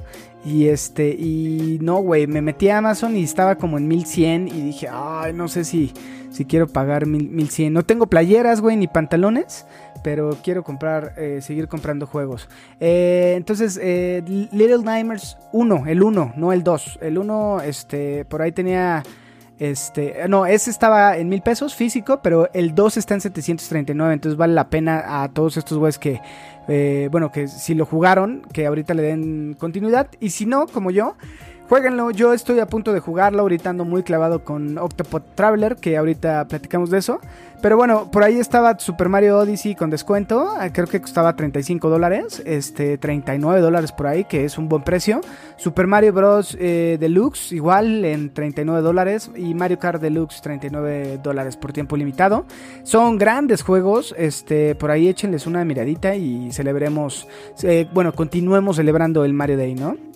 [0.45, 4.61] Y este, y no, güey, me metí a Amazon y estaba como en 1100 y
[4.61, 5.91] dije, ay, no sé si,
[6.29, 7.73] si quiero pagar mil- 1100.
[7.73, 9.65] No tengo playeras, güey, ni pantalones,
[10.03, 12.47] pero quiero comprar, eh, seguir comprando juegos.
[12.79, 16.99] Eh, entonces, eh, Little Nightmares 1, el 1, no el 2.
[17.01, 19.03] El 1, este, por ahí tenía...
[19.57, 24.37] Este, no, ese estaba en mil pesos físico, pero el 2 está en 739, entonces
[24.37, 26.21] vale la pena a todos estos güeyes que,
[26.69, 30.91] eh, bueno, que si lo jugaron, que ahorita le den continuidad, y si no, como
[30.91, 31.15] yo,
[31.69, 35.97] jueguenlo, yo estoy a punto de jugarlo, ahorita ando muy clavado con Octopod Traveler, que
[35.97, 37.19] ahorita platicamos de eso,
[37.61, 41.89] pero bueno, por ahí estaba Super Mario Odyssey con descuento, eh, creo que costaba 35
[41.89, 45.21] dólares, este, 39 dólares por ahí, que es un buen precio,
[45.57, 46.57] Super Mario Bros.
[46.59, 52.45] eh, Deluxe igual en 39 dólares y Mario Kart Deluxe 39 dólares por tiempo limitado.
[52.83, 57.27] Son grandes juegos, este, por ahí échenles una miradita y celebremos,
[57.61, 60.08] eh, bueno, continuemos celebrando el Mario Day, ¿no?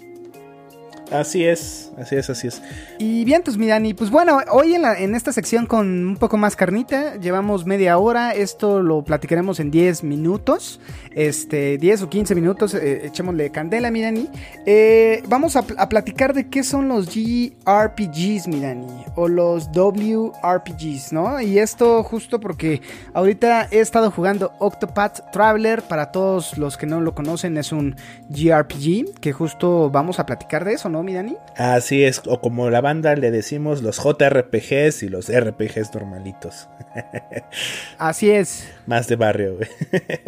[1.13, 2.61] Así es, así es, así es.
[2.97, 6.17] Y bien, pues mi Dani, pues bueno, hoy en, la- en esta sección con un
[6.17, 10.79] poco más carnita, llevamos media hora, esto lo platicaremos en 10 minutos,
[11.11, 14.27] este, 10 o 15 minutos, eh, echémosle candela, mi Dani.
[14.65, 21.13] Eh, vamos a, a platicar de qué son los JRPGs, mi Dani, o los WRPGs,
[21.13, 21.39] ¿no?
[21.41, 22.81] Y esto justo porque
[23.13, 27.95] ahorita he estado jugando Octopath Traveler, para todos los que no lo conocen, es un
[28.29, 31.35] JRPG, que justo vamos a platicar de eso, ¿no, mi Dani?
[31.57, 36.67] Así es, o como la banda le decimos, los JRPGs y los RPGs normalitos.
[37.97, 38.67] Así es.
[38.85, 39.69] Más de barrio, güey.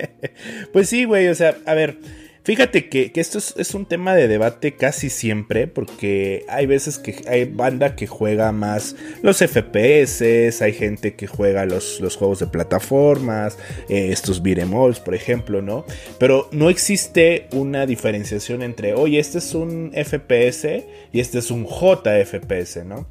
[0.73, 1.97] pues sí, güey, o sea, a ver,
[2.45, 7.45] fíjate que, esto es, un tema de debate casi siempre, porque hay veces que hay
[7.45, 13.57] banda que juega más los FPS, hay gente que juega los, juegos de plataformas,
[13.89, 15.85] eh, estos ups, por ejemplo, ¿no?
[16.19, 21.65] Pero no existe una diferenciación entre, oye, este es un FPS y este es un
[21.65, 23.07] JFPS, ¿no?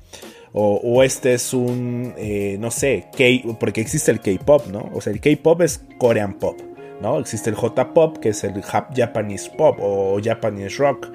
[0.52, 4.88] O, o este es un, eh, no sé, K, porque existe el K-pop, ¿no?
[4.94, 6.60] O sea, el K-pop es Korean pop,
[7.00, 7.18] ¿no?
[7.18, 11.08] Existe el J-pop, que es el Jap- Japanese pop o Japanese rock.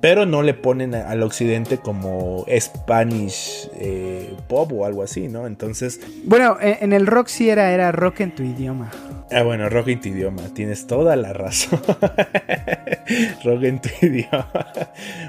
[0.00, 5.44] Pero no le ponen al occidente como Spanish eh, pop o algo así, ¿no?
[5.48, 8.92] Entonces, Bueno, en en el rock sí era, era rock en tu idioma.
[9.32, 11.80] ah, bueno, rock en tu idioma, tienes toda la razón.
[13.44, 14.48] rock en tu idioma.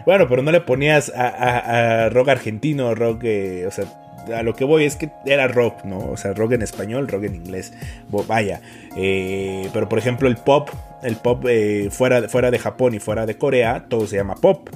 [0.05, 3.85] bueno, pero no le ponías a, a- a rock argentino, rock, eh, o sea,
[4.33, 5.99] a lo que voy es que era rock, ¿no?
[5.99, 7.73] O sea, rock en español, rock en inglés.
[8.09, 8.61] Vaya.
[8.95, 10.69] Eh, pero por ejemplo, el pop,
[11.03, 14.69] el pop eh, fuera, fuera de Japón y fuera de Corea, todo se llama pop.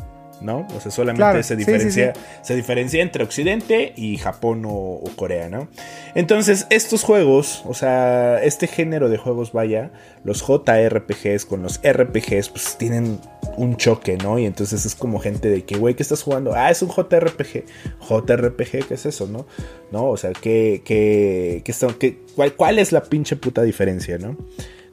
[0.44, 0.68] ¿No?
[0.76, 5.68] O sea, solamente se, diferencia, se diferencia entre Occidente y Japón o, Corea, ¿no?
[6.16, 9.92] Entonces, estos juegos, o sea, este género de juegos, vaya,
[10.24, 13.20] los JRPGs con los RPGs, pues tienen
[13.58, 14.40] un choque, ¿no?
[14.40, 16.54] Y entonces es como gente de que, güey, ¿qué estás jugando?
[16.54, 17.66] Ah, es un JRPG.
[18.08, 19.46] JRPG, ¿qué es eso, no?
[19.92, 20.10] ¿No?
[20.10, 24.38] O sea, ¿qué, qué, qué, cuál, ¿cuál es la pinche puta diferencia, no?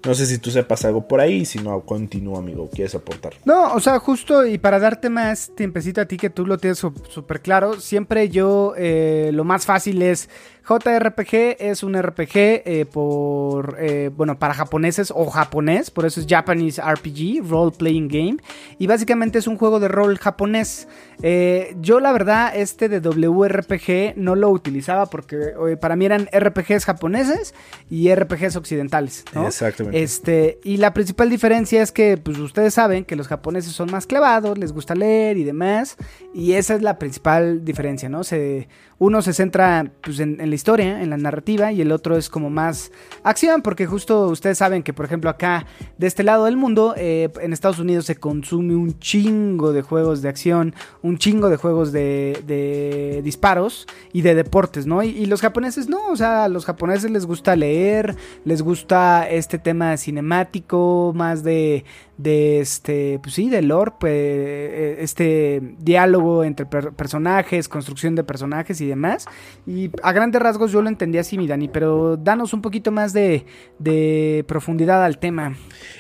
[0.05, 3.35] No sé si tú sepas algo por ahí, si no, continúa, amigo, ¿quieres aportar?
[3.45, 6.79] No, o sea, justo y para darte más tiempecito a ti que tú lo tienes
[6.79, 10.31] súper claro, siempre yo eh, lo más fácil es
[10.69, 16.27] JRPG es un RPG eh, por, eh, bueno, para japoneses o japonés, por eso es
[16.29, 18.37] Japanese RPG, Role Playing Game,
[18.79, 20.89] y básicamente es un juego de rol japonés.
[21.23, 26.87] Eh, yo la verdad este de WRPG no lo utilizaba porque para mí eran RPGs
[26.87, 27.55] japoneses
[27.91, 29.47] y RPGs occidentales, ¿no?
[29.47, 30.03] Exactamente.
[30.03, 34.07] Este, y la principal diferencia es que, pues ustedes saben que los japoneses son más
[34.07, 35.97] clavados, les gusta leer y demás,
[36.35, 38.25] y esa es la principal diferencia, ¿no?
[38.25, 38.69] Se,
[39.01, 42.51] uno se centra pues, en, la historia, en la narrativa, y el otro es como
[42.51, 45.67] más acción, porque justo ustedes saben que, por ejemplo, acá,
[45.99, 50.23] de este lado del mundo, eh, en Estados Unidos se consume un chingo de juegos
[50.23, 55.03] de acción, un chingo de juegos de, disparos y de deportes, ¿no?
[55.03, 59.59] Y, los japoneses no, o sea, a los japoneses les gusta leer, les gusta este
[59.59, 61.85] tema cinemático, más de,
[62.23, 68.81] de este, pues sí, de lore, pues, eh, este diálogo entre personajes, construcción de personajes
[68.81, 69.27] y demás.
[69.67, 73.13] Y a grandes rasgos yo lo entendía así, mi Dani, pero danos un poquito más
[73.13, 73.45] de,
[73.79, 75.57] de profundidad al tema.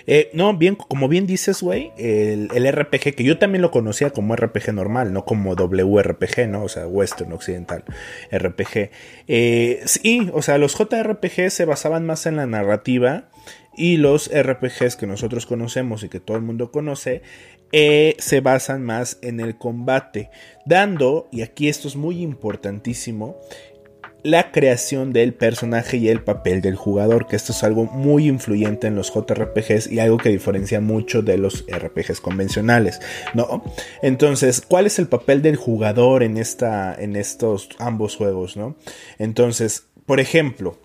[0.06, 4.34] Eh, no, bien, como bien dices, güey, el, RPG, que yo también lo conocía como
[4.34, 6.64] RPG normal, no como WRPG, ¿no?
[6.64, 7.84] O sea, Western Occidental
[8.32, 8.90] RPG.
[9.28, 13.28] Eh, sí, o sea, los JRPG se basaban más en la narrativa
[13.76, 17.22] y los RPGs que nosotros conocemos y que todo el mundo conoce
[17.72, 20.30] eh, se basan más en el combate,
[20.66, 23.36] dando, y aquí esto es muy importantísimo,
[24.22, 28.86] la creación del personaje y el papel del jugador, que esto es algo muy influyente
[28.86, 33.00] en los JRPGs y algo que diferencia mucho de los RPGs convencionales,
[33.34, 33.62] ¿no?
[34.02, 38.76] Entonces, ¿cuál es el papel del jugador en esta en estos ambos juegos, ¿no?
[39.18, 40.78] Entonces, por ejemplo,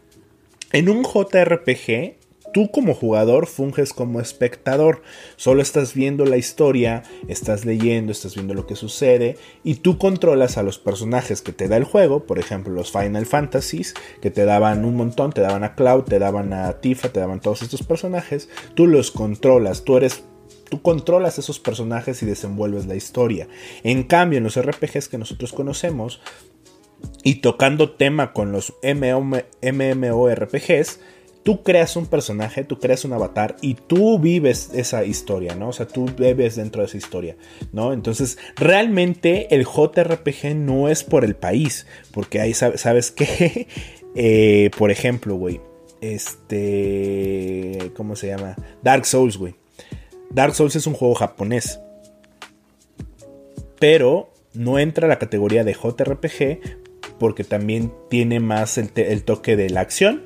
[0.71, 2.24] en un JRPG
[2.55, 5.01] tú como jugador funges como espectador,
[5.35, 10.57] solo estás viendo la historia, estás leyendo, estás viendo lo que sucede y tú controlas
[10.57, 14.45] a los personajes que te da el juego, por ejemplo los Final Fantasies, que te
[14.45, 17.83] daban un montón, te daban a Cloud, te daban a Tifa, te daban todos estos
[17.83, 20.23] personajes, tú los controlas, tú eres
[20.69, 23.49] tú controlas esos personajes y desenvuelves la historia.
[23.83, 26.21] En cambio, en los RPGs que nosotros conocemos,
[27.23, 29.41] y tocando tema con los MMORPGs,
[31.45, 35.69] tú creas un personaje, tú creas un avatar y tú vives esa historia, ¿no?
[35.69, 37.37] O sea, tú bebes dentro de esa historia,
[37.71, 37.93] ¿no?
[37.93, 43.67] Entonces, realmente el JRPG no es por el país, porque ahí sabes, que,
[44.15, 45.61] eh, por ejemplo, güey,
[46.01, 48.55] este, ¿cómo se llama?
[48.81, 49.53] Dark Souls, güey.
[50.31, 51.79] Dark Souls es un juego japonés,
[53.77, 59.69] pero no entra a la categoría de JRPG porque también tiene más el toque de
[59.69, 60.23] la acción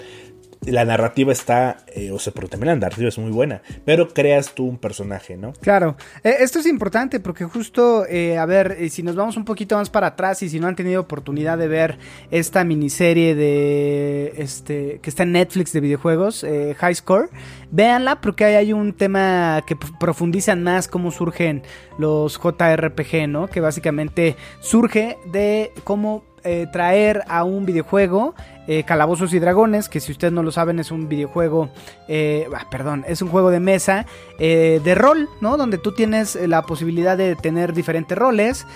[0.66, 4.54] la narrativa está, eh, o sea, pero también la narrativa es muy buena, pero creas
[4.54, 5.54] tú un personaje, ¿no?
[5.54, 9.78] Claro, eh, esto es importante porque justo, eh, a ver, si nos vamos un poquito
[9.78, 11.98] más para atrás y si no han tenido oportunidad de ver
[12.30, 16.46] esta miniserie de, este, que está en Netflix de videojuegos,
[16.78, 17.30] High Score,
[17.72, 21.64] véanla porque ahí hay un tema que profundizan más cómo surgen
[21.98, 23.48] los JRPG, ¿no?
[23.48, 26.24] Que básicamente surge de cómo
[26.72, 28.34] traer a un videojuego
[28.68, 31.70] eh, Calabozos y Dragones, que si ustedes no lo saben es un videojuego,
[32.08, 34.06] eh, ah, perdón, es un juego de mesa
[34.38, 35.58] eh, de rol, ¿no?
[35.58, 38.68] Donde tú tienes la posibilidad de tener diferentes roles,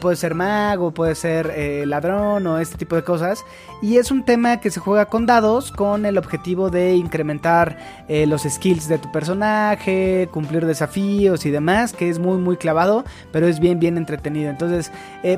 [0.00, 1.52] puede ser mago, puede ser
[1.86, 3.44] ladrón o este tipo de cosas.
[3.82, 7.76] Y es un tema que se juega con dados con el objetivo de incrementar
[8.08, 13.46] los skills de tu personaje, cumplir desafíos y demás, que es muy muy clavado, pero
[13.48, 14.50] es bien bien entretenido.
[14.50, 14.90] Entonces,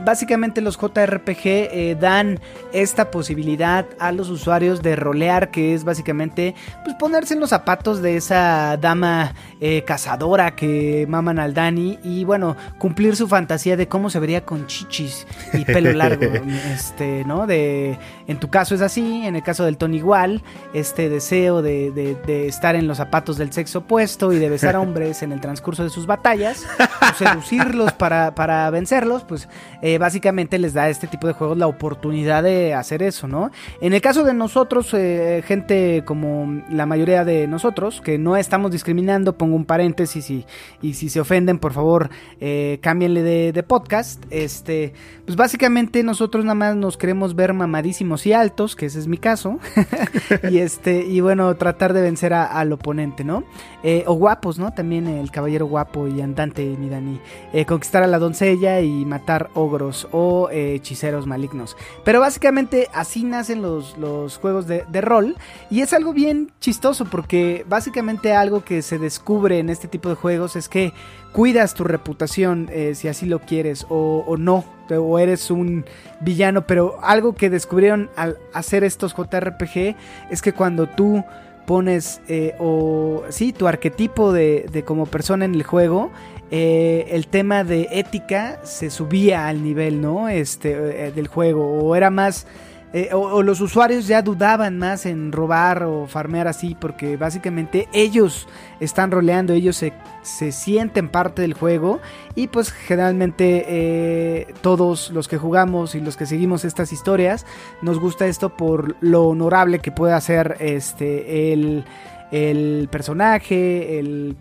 [0.05, 2.39] básicamente los JRPG dan
[2.73, 8.03] esta posibilidad a los usuarios de rolear, que es básicamente pues, ponerse en los zapatos
[8.03, 13.89] de esa dama eh, cazadora que maman al Dani y bueno, cumplir su fantasía de
[13.89, 16.33] cómo se vería con chichis y pelo largo,
[16.73, 17.47] este, ¿no?
[17.47, 20.43] De, en tu caso es así, en el caso del Tony igual,
[20.75, 24.81] este deseo de, de, estar en los zapatos del sexo opuesto y de besar a
[24.81, 29.49] hombres en el transcurso de sus batallas, pues, seducirlos para, para vencerlos, pues
[29.83, 33.51] eh, básicamente les da este tipo de juegos la oportunidad de hacer eso, ¿no?
[33.81, 38.71] En el caso de nosotros, eh, gente como la mayoría de nosotros, que no estamos
[38.71, 40.47] discriminando, un paréntesis y,
[40.83, 42.11] y si se ofenden, por favor,
[42.41, 44.25] eh, de, podcast.
[44.31, 44.93] Este,
[45.25, 49.19] pues básicamente nosotros nada más nos queremos ver mamadísimos y altos, que ese es mi
[49.19, 49.59] caso.
[50.51, 53.45] y este, y bueno, tratar de vencer al oponente, ¿no?
[53.83, 54.73] Eh, o guapos, ¿no?
[54.73, 57.21] También el caballero guapo y andante, mi Dani.
[57.53, 61.77] Eh, conquistar a la doncella y matar ogros o hechiceros malignos.
[62.05, 65.37] Pero básicamente así nacen los, los juegos de, rol.
[65.71, 70.15] Y es algo bien chistoso porque básicamente algo que se descubre en este tipo de
[70.15, 70.93] juegos es que
[71.33, 75.85] cuidas tu reputación eh, si así lo quieres o, no, o eres un
[76.21, 79.97] villano, pero algo que descubrieron al hacer estos JRPG
[80.31, 81.25] es que cuando tú
[81.67, 86.11] pones eh, o sí tu arquetipo de, como persona en el juego
[86.51, 92.09] eh, el tema de ética se subía al nivel no este del juego o era
[92.09, 92.47] más
[92.95, 98.49] eh, o, los usuarios ya dudaban más en robar o farmear así porque básicamente ellos
[98.81, 99.77] están roleando, ellos
[100.23, 102.01] se, sienten parte del juego
[102.35, 107.45] y pues generalmente eh, todos los que jugamos y los que seguimos estas historias
[107.83, 111.85] nos gusta esto por lo honorable que puede hacer este el
[112.31, 114.37] el personaje, el,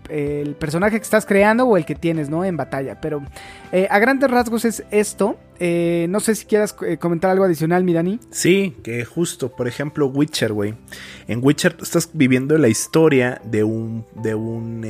[0.59, 2.43] personaje que estás creando o el que tienes, ¿no?
[2.43, 2.99] En batalla.
[2.99, 3.23] Pero
[3.71, 5.37] eh, a grandes rasgos es esto.
[5.59, 8.19] Eh, no sé si quieras eh, comentar algo adicional, mi Dani.
[8.29, 10.75] Sí, que justo, por ejemplo, Witcher, güey.
[11.27, 14.85] En Witcher estás viviendo la historia de un, de un,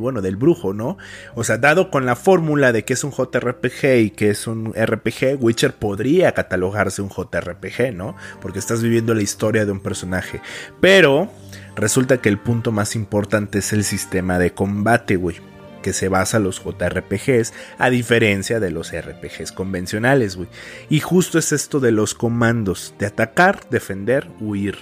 [0.00, 0.98] bueno, del brujo, ¿no?
[1.34, 4.74] O sea, dado con la fórmula de que es un JRPG y que es un
[4.74, 8.14] RPG, Witcher podría catalogarse un JRPG, ¿no?
[8.42, 10.40] Porque estás viviendo la historia de un personaje.
[10.80, 11.30] Pero
[11.76, 15.36] Resulta que el punto más importante es el sistema de combate, güey.
[15.82, 20.48] Que se basa en los JRPGs, a diferencia de los RPGs convencionales, güey.
[20.88, 24.78] Y justo es esto de los comandos: de atacar, defender, huir.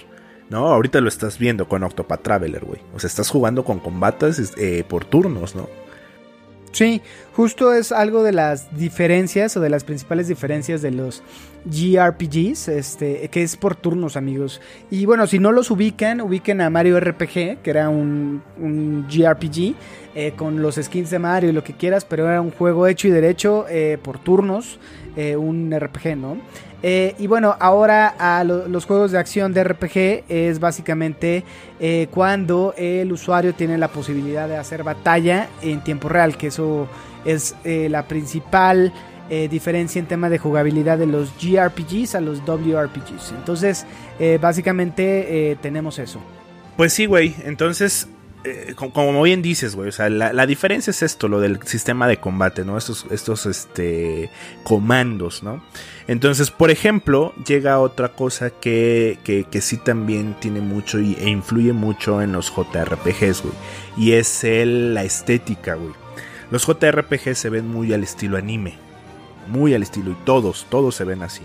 [0.49, 0.67] ¿No?
[0.67, 2.79] Ahorita lo estás viendo con Octopath Traveler, güey.
[2.93, 5.67] O sea, estás jugando con combates eh, por turnos, ¿no?
[6.73, 7.01] Sí,
[7.35, 11.23] justo es algo de las diferencias o de las principales diferencias de los
[11.65, 14.61] GRPGs, este, que es por turnos, amigos.
[14.91, 19.75] Y bueno, si no los ubican, ubiquen a Mario RPG, que era un, un GRPG,
[20.15, 23.07] eh, con los skins de Mario y lo que quieras, pero era un juego hecho
[23.07, 24.77] y derecho eh, por turnos,
[25.15, 26.37] eh, un RPG, ¿no?
[26.85, 31.45] Y bueno, ahora a los juegos de acción de RPG es básicamente
[32.11, 36.89] cuando el usuario tiene la posibilidad de hacer batalla en tiempo real, que eso
[37.23, 38.91] es la principal
[39.29, 43.33] diferencia en tema de jugabilidad de los GRPGs a los WRPGs.
[43.37, 43.85] Entonces,
[44.39, 46.19] básicamente tenemos eso.
[46.77, 47.35] Pues sí, güey.
[47.45, 48.07] Entonces,
[48.45, 52.17] eh, como bien dices, güey, o sea, la, diferencia es esto, lo del sistema de
[52.17, 52.77] combate, ¿no?
[52.77, 54.29] Estos, estos este,
[54.63, 55.63] comandos, ¿no?
[56.07, 61.29] Entonces, por ejemplo, llega otra cosa que, que, que sí también tiene mucho y, e
[61.29, 63.53] influye mucho en los JRPGs, güey.
[63.95, 65.93] Y es el, la estética, güey.
[66.51, 68.82] Los JRPGs se ven muy al estilo anime.
[69.47, 71.43] Muy al estilo, y todos, todos se ven así.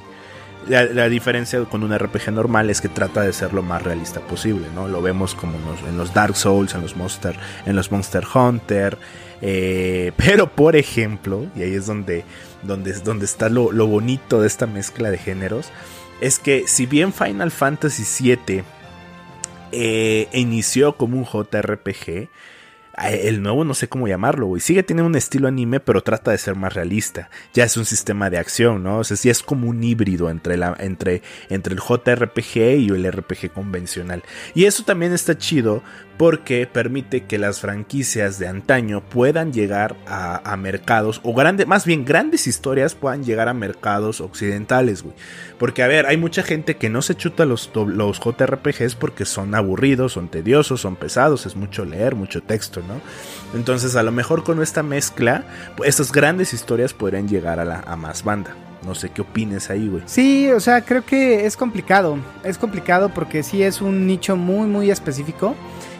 [0.68, 4.66] La, diferencia con un RPG normal es que trata de ser lo más realista posible,
[4.74, 4.86] ¿no?
[4.86, 5.56] Lo vemos como
[5.88, 8.98] en los, Dark Souls, en los Monster, en los Monster Hunter.
[9.40, 12.24] Eh, pero por ejemplo, y ahí es donde,
[12.62, 15.70] donde, donde está lo, bonito de esta mezcla de géneros,
[16.20, 18.62] es que si bien Final Fantasy VII
[19.72, 22.28] eh, inició como un JRPG,
[23.06, 24.60] el nuevo no sé cómo llamarlo, güey.
[24.60, 27.30] Sigue teniendo un estilo anime, pero trata de ser más realista.
[27.54, 28.98] Ya es un sistema de acción, ¿no?
[28.98, 33.10] O sea, sí es como un híbrido entre, la, entre, entre el JRPG y el
[33.10, 34.22] RPG convencional.
[34.54, 35.82] Y eso también está chido
[36.18, 42.04] porque permite que las franquicias de antaño puedan llegar a, mercados, o grandes, más bien
[42.04, 45.14] grandes historias puedan llegar a mercados occidentales, güey.
[45.58, 49.54] Porque, a ver, hay mucha gente que no se chuta los, los JRPGs porque son
[49.54, 53.00] aburridos, son tediosos, son pesados, es mucho leer, mucho texto, ¿no?
[53.56, 55.44] Entonces, a lo mejor con esta mezcla,
[55.76, 58.56] pues, estas grandes historias podrían llegar a, la, a más banda.
[58.84, 60.02] No sé qué opines ahí, güey.
[60.06, 62.18] Sí, o sea, creo que es complicado.
[62.44, 65.54] Es complicado porque sí es un nicho muy, muy específico.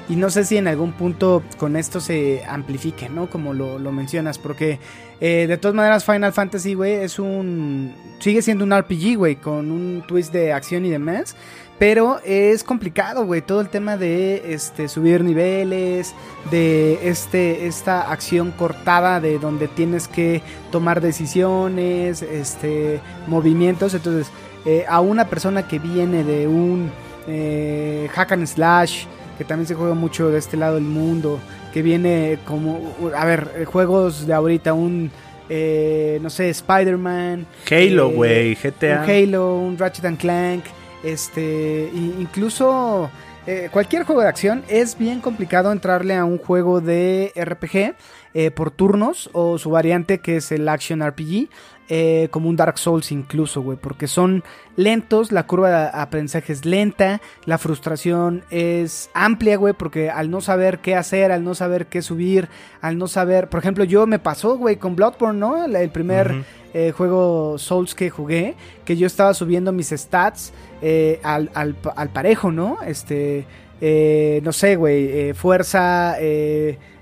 [0.09, 3.29] Y no sé si en algún punto con esto se amplifique, ¿no?
[3.29, 4.79] Como lo, mencionas, porque
[5.21, 7.95] eh, de todas maneras Final Fantasy, güey, es un...
[8.19, 11.37] sigue siendo un RPG, güey, con un twist de acción y demás.
[11.79, 16.13] Pero es complicado, güey, todo el tema de este subir niveles,
[16.51, 20.43] de este esta acción cortada de donde tienes que
[20.73, 24.29] tomar decisiones, este movimientos, entonces
[24.65, 26.91] eh, a una persona que viene de un
[27.29, 29.05] eh, hack and slash,
[29.39, 31.39] que también se juega mucho de este lado del mundo,
[31.73, 35.11] que viene como, a ver, eh, juegos de ahorita, un,
[35.49, 37.47] eh, no sé, Spider-Man.
[37.71, 39.05] Halo, eh, güey, GTA.
[39.05, 40.65] Un Halo, un Ratchet and Clank,
[41.05, 43.09] este, incluso
[43.51, 47.95] eh, cualquier juego de acción es bien complicado entrarle a un juego de RPG
[48.35, 51.49] eh, por turnos o su variante que es el Action RPG.
[51.89, 54.45] Eh, como un Dark Souls incluso, güey, porque son
[54.77, 60.41] lentos, la curva de aprendizaje es lenta, la frustración es amplia, güey, porque al no
[60.41, 62.49] saber qué hacer, al no saber qué subir,
[62.81, 65.65] al no saber, por ejemplo, yo me pasó, güey, con Bloodborne, ¿no?
[65.65, 71.51] El, primer eh, juego Souls que jugué, que yo estaba subiendo mis stats eh, al,
[71.55, 72.79] al, al parejo, ¿no?
[72.87, 73.47] Este,
[73.81, 76.17] eh, no sé, güey, eh, fuerza,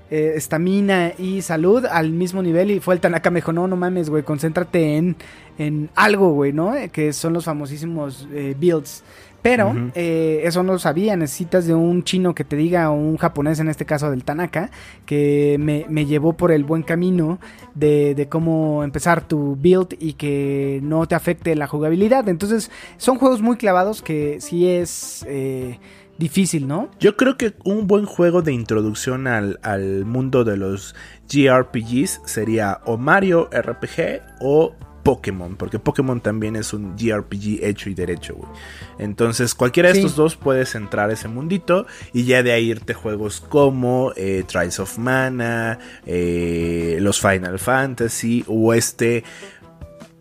[0.09, 3.67] eh, eh, estamina y salud al mismo nivel y fue el Tanaka me dijo, no,
[3.67, 5.15] no mames, güey, concéntrate en,
[5.57, 6.75] en algo, güey, ¿no?
[6.75, 9.03] Eh, Que son los famosísimos eh, builds.
[9.43, 13.15] Pero eh, eso no lo sabía, necesitas de un chino que te diga, o un
[13.15, 14.71] japonés en este caso del Tanaka,
[15.05, 17.39] que me, me llevó por el buen camino
[17.73, 22.27] de, de cómo empezar tu build y que no te afecte la jugabilidad.
[22.27, 25.25] Entonces son juegos muy clavados que sí es
[26.17, 26.89] difícil, ¿no?
[26.99, 30.95] Yo creo que un buen juego de introducción al, al mundo de los
[31.29, 37.93] JRPGs sería o Mario RPG o Pokémon, porque Pokémon también es un JRPG hecho y
[37.93, 38.49] derecho, güey.
[38.99, 39.99] Entonces, cualquiera de Sí.
[40.01, 44.43] estos dos puedes entrar a ese mundito y ya de ahí irte juegos como eh,
[44.45, 49.23] Trials of Mana, eh, los Final Fantasy o este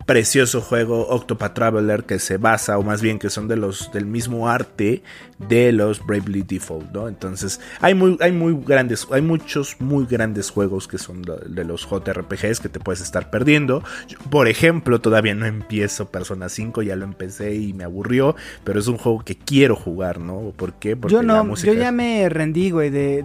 [0.06, 4.06] precioso juego Octopath Traveler que se basa o más bien que son de los del
[4.06, 5.02] mismo arte
[5.38, 7.08] de los Bravely Default, ¿no?
[7.08, 11.86] Entonces, hay muy hay muy grandes hay muchos muy grandes juegos que son de, los
[11.88, 13.82] JRPGs que te puedes estar perdiendo.
[14.08, 18.80] Yo, por ejemplo, todavía no empiezo Persona 5, ya lo empecé y me aburrió, pero
[18.80, 20.52] es un juego que quiero jugar, ¿no?
[20.56, 20.96] ¿Por qué?
[20.96, 23.22] Porque Yo la no, música yo ya me rendí, güey, de,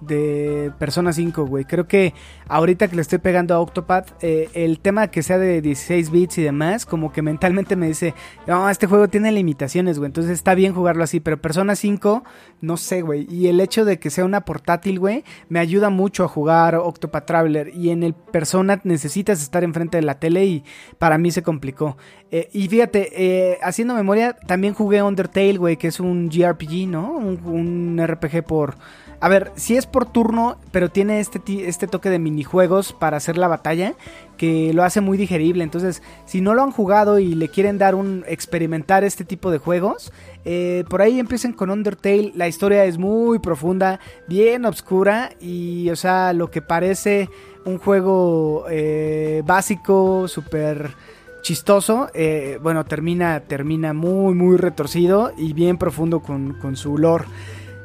[0.00, 1.64] de Persona 5, güey.
[1.64, 2.14] Creo que
[2.48, 6.38] ahorita que le estoy pegando a Octopath, eh, el tema que sea de 16 bits
[6.38, 8.14] y demás, como que mentalmente me dice,
[8.46, 12.24] no, este juego tiene limitaciones, güey, entonces está bien jugarlo así, pero Persona 5,
[12.60, 13.26] no sé, güey.
[13.30, 17.26] Y el hecho de que sea una portátil, güey, me ayuda mucho a jugar Octopath
[17.26, 17.72] Traveler.
[17.74, 20.64] Y en el Persona necesitas estar enfrente de la tele y
[20.98, 21.96] para mí se complicó.
[22.30, 27.12] Eh, y fíjate, eh, haciendo memoria, también jugué Undertale, güey, que es un JRPG, ¿no?
[27.12, 28.76] Un, un RPG por...
[29.22, 33.38] A ver, si es por turno, pero tiene este, este toque de minijuegos para hacer
[33.38, 33.94] la batalla,
[34.36, 35.62] que lo hace muy digerible.
[35.62, 38.24] Entonces, si no lo han jugado y le quieren dar un...
[38.26, 40.12] experimentar este tipo de juegos,
[40.44, 42.32] eh, por ahí empiecen con Undertale.
[42.34, 47.30] La historia es muy profunda, bien obscura y, o sea, lo que parece
[47.64, 50.96] un juego eh, básico, súper
[51.42, 57.26] chistoso, eh, bueno, termina, termina muy, muy retorcido y bien profundo con, con su lore.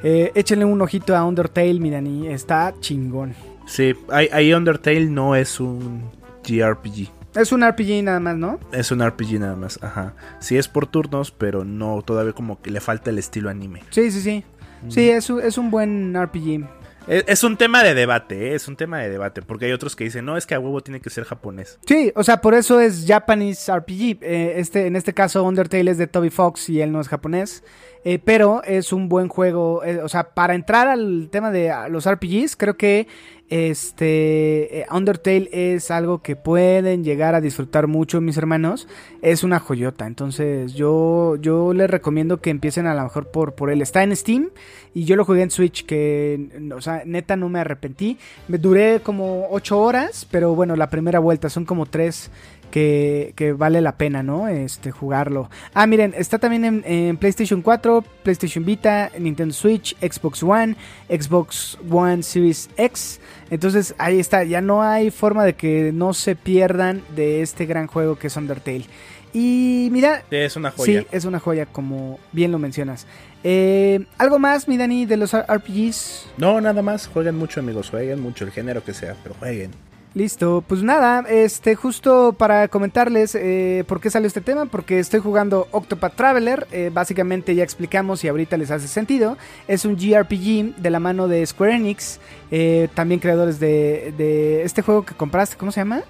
[0.03, 3.33] Eh, échenle un ojito a Undertale, mi Dani, está chingón.
[3.65, 6.03] Sí, ahí, Undertale no es un
[6.43, 7.09] JRPG.
[7.35, 8.59] Es un RPG nada más, ¿no?
[8.71, 10.15] Es un RPG nada más, ajá.
[10.39, 13.83] Sí es por turnos, pero no, todavía como que le falta el estilo anime.
[13.91, 14.43] Sí, sí, sí.
[14.89, 16.65] Sí, es, es un buen RPG.
[17.07, 18.55] Es, un tema de debate, ¿eh?
[18.55, 20.81] es un tema de debate, porque hay otros que dicen, no, es que a huevo
[20.81, 21.79] tiene que ser japonés.
[21.85, 24.17] Sí, o sea, por eso es Japanese RPG.
[24.21, 27.63] Eh, este, en este caso, Undertale es de Toby Fox y él no es japonés.
[28.03, 29.81] Eh, pero es un buen juego.
[30.03, 33.07] o sea, para entrar al tema de los RPGs, creo que
[33.49, 38.87] este eh, Undertale es algo que pueden llegar a disfrutar mucho, mis hermanos.
[39.21, 40.05] Es una joyota.
[40.05, 43.81] Entonces, yo, yo les recomiendo que empiecen a lo mejor por, por él.
[43.81, 44.49] Está en Steam
[44.93, 48.17] y yo lo jugué en Switch, que, o sea, neta no me arrepentí.
[48.47, 52.29] Me duré como 8 horas, pero bueno, la primera vuelta son como 3
[52.71, 54.47] que, que vale la pena, ¿no?
[54.47, 55.49] Este, jugarlo.
[55.73, 60.75] Ah, miren, está también en, en PlayStation 4, PlayStation Vita, Nintendo Switch, Xbox One,
[61.09, 63.19] Xbox One Series X.
[63.49, 67.87] Entonces ahí está, ya no hay forma de que no se pierdan de este gran
[67.87, 68.85] juego que es Undertale.
[69.33, 71.01] Y mira, Es una joya.
[71.01, 73.05] sí, es una joya, como bien lo mencionas.
[73.43, 76.27] Eh, ¿Algo más, mi Dani, de los RPGs?
[76.37, 79.71] No, nada más, jueguen mucho amigos, jueguen mucho, el género que sea, pero jueguen.
[80.17, 85.19] Listo, pues nada, este justo para comentarles eh, por qué salió este tema, porque estoy
[85.19, 89.37] jugando Octopath Traveler, eh, básicamente ya explicamos y ahorita les hace sentido,
[89.67, 94.81] es un JRPG de la mano de Square Enix, eh, también creadores de, de este
[94.81, 96.01] juego que compraste, ¿cómo se llama?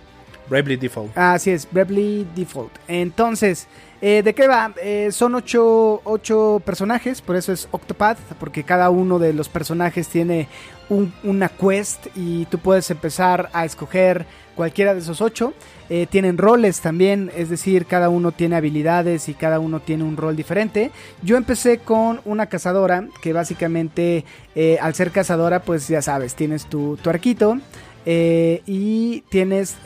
[0.49, 1.17] Bravely Default.
[1.17, 2.71] Ah, así es, Bravely Default.
[2.87, 3.67] Entonces,
[4.01, 4.73] eh, ¿de qué va?
[4.81, 10.07] Eh, son ocho, ocho personajes, por eso es Octopath, porque cada uno de los personajes
[10.07, 10.47] tiene
[10.89, 14.25] un- una quest y tú puedes empezar a escoger
[14.55, 15.53] cualquiera de esos ocho.
[15.89, 20.17] Eh, tienen roles también, es decir, cada uno tiene habilidades y cada uno tiene un
[20.17, 20.91] rol diferente.
[21.21, 24.25] Yo empecé con una cazadora, que básicamente
[24.55, 27.57] eh, al ser cazadora, pues ya sabes, tienes tu, tu arquito
[28.05, 29.77] eh, y tienes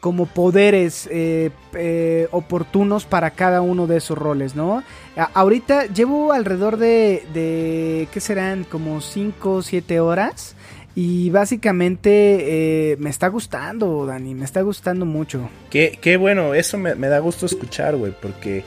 [0.00, 4.82] como poderes eh, eh, oportunos para cada uno de esos roles, ¿no?
[5.34, 8.64] Ahorita llevo alrededor de, de, ¿qué serán?
[8.64, 10.54] Como 5 o 7 horas.
[10.94, 15.48] Y básicamente eh, me está gustando, Dani, me está gustando mucho.
[15.70, 18.64] Qué, bueno, eso me, da gusto escuchar, güey, porque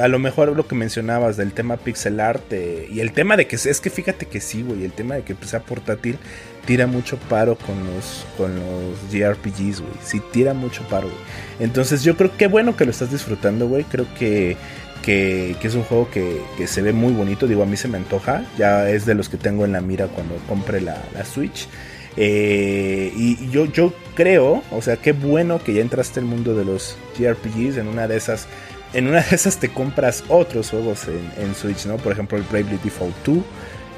[0.00, 2.52] a lo mejor lo que mencionabas del tema pixel art
[2.90, 5.34] y el tema de que es que fíjate que sí, güey, el tema de que
[5.34, 6.18] pues, sea portátil
[6.66, 9.92] tira mucho paro con los con los JRPGs, güey.
[10.02, 11.20] Sí tira mucho paro, güey.
[11.60, 13.84] Entonces yo creo que bueno que lo estás disfrutando, güey.
[13.84, 14.56] Creo que,
[15.02, 17.46] que, que es un juego que, que se ve muy bonito.
[17.46, 18.44] Digo, a mí se me antoja.
[18.58, 21.68] Ya es de los que tengo en la mira cuando compre la, la Switch.
[22.16, 26.64] Eh, y yo, yo creo, o sea, qué bueno que ya entraste al mundo de
[26.64, 27.76] los JRPGs.
[27.76, 28.46] En una de esas,
[28.92, 31.06] en una de esas te compras otros juegos
[31.38, 31.96] en, Switch, ¿no?
[31.96, 33.38] Por ejemplo, el Bravely Default 2.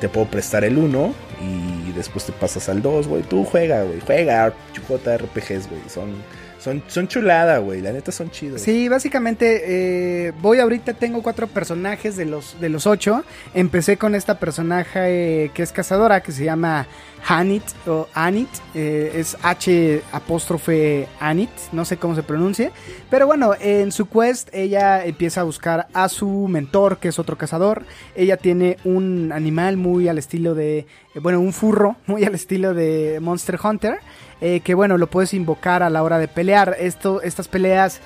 [0.01, 3.22] Te puedo prestar el 1 y después te pasas al 2, güey.
[3.22, 4.01] Tú juega, güey.
[4.01, 5.80] Juega JRPGs, güey.
[5.88, 6.11] Son,
[6.59, 7.80] son, son chulada, güey.
[7.80, 8.61] La neta son chidos.
[8.61, 9.62] Sí, básicamente
[10.26, 13.24] eh, voy ahorita, tengo cuatro personajes de los, de los ocho.
[13.55, 16.86] Empecé con esta personaje eh, que es cazadora, que se llama
[17.27, 18.49] Hanit o Anit.
[18.75, 22.71] eh, es H apóstrofe Anit, no sé cómo se pronuncia.
[23.11, 27.37] Pero bueno, en su quest ella empieza a buscar a su mentor, que es otro
[27.37, 27.85] cazador.
[28.14, 30.87] Ella tiene un animal muy al estilo de, eh,
[31.21, 33.99] bueno, un furro, muy al estilo de Monster Hunter.
[34.41, 36.77] eh, que bueno, lo puedes invocar a la hora de pelear.
[36.79, 38.01] Esto, estas peleas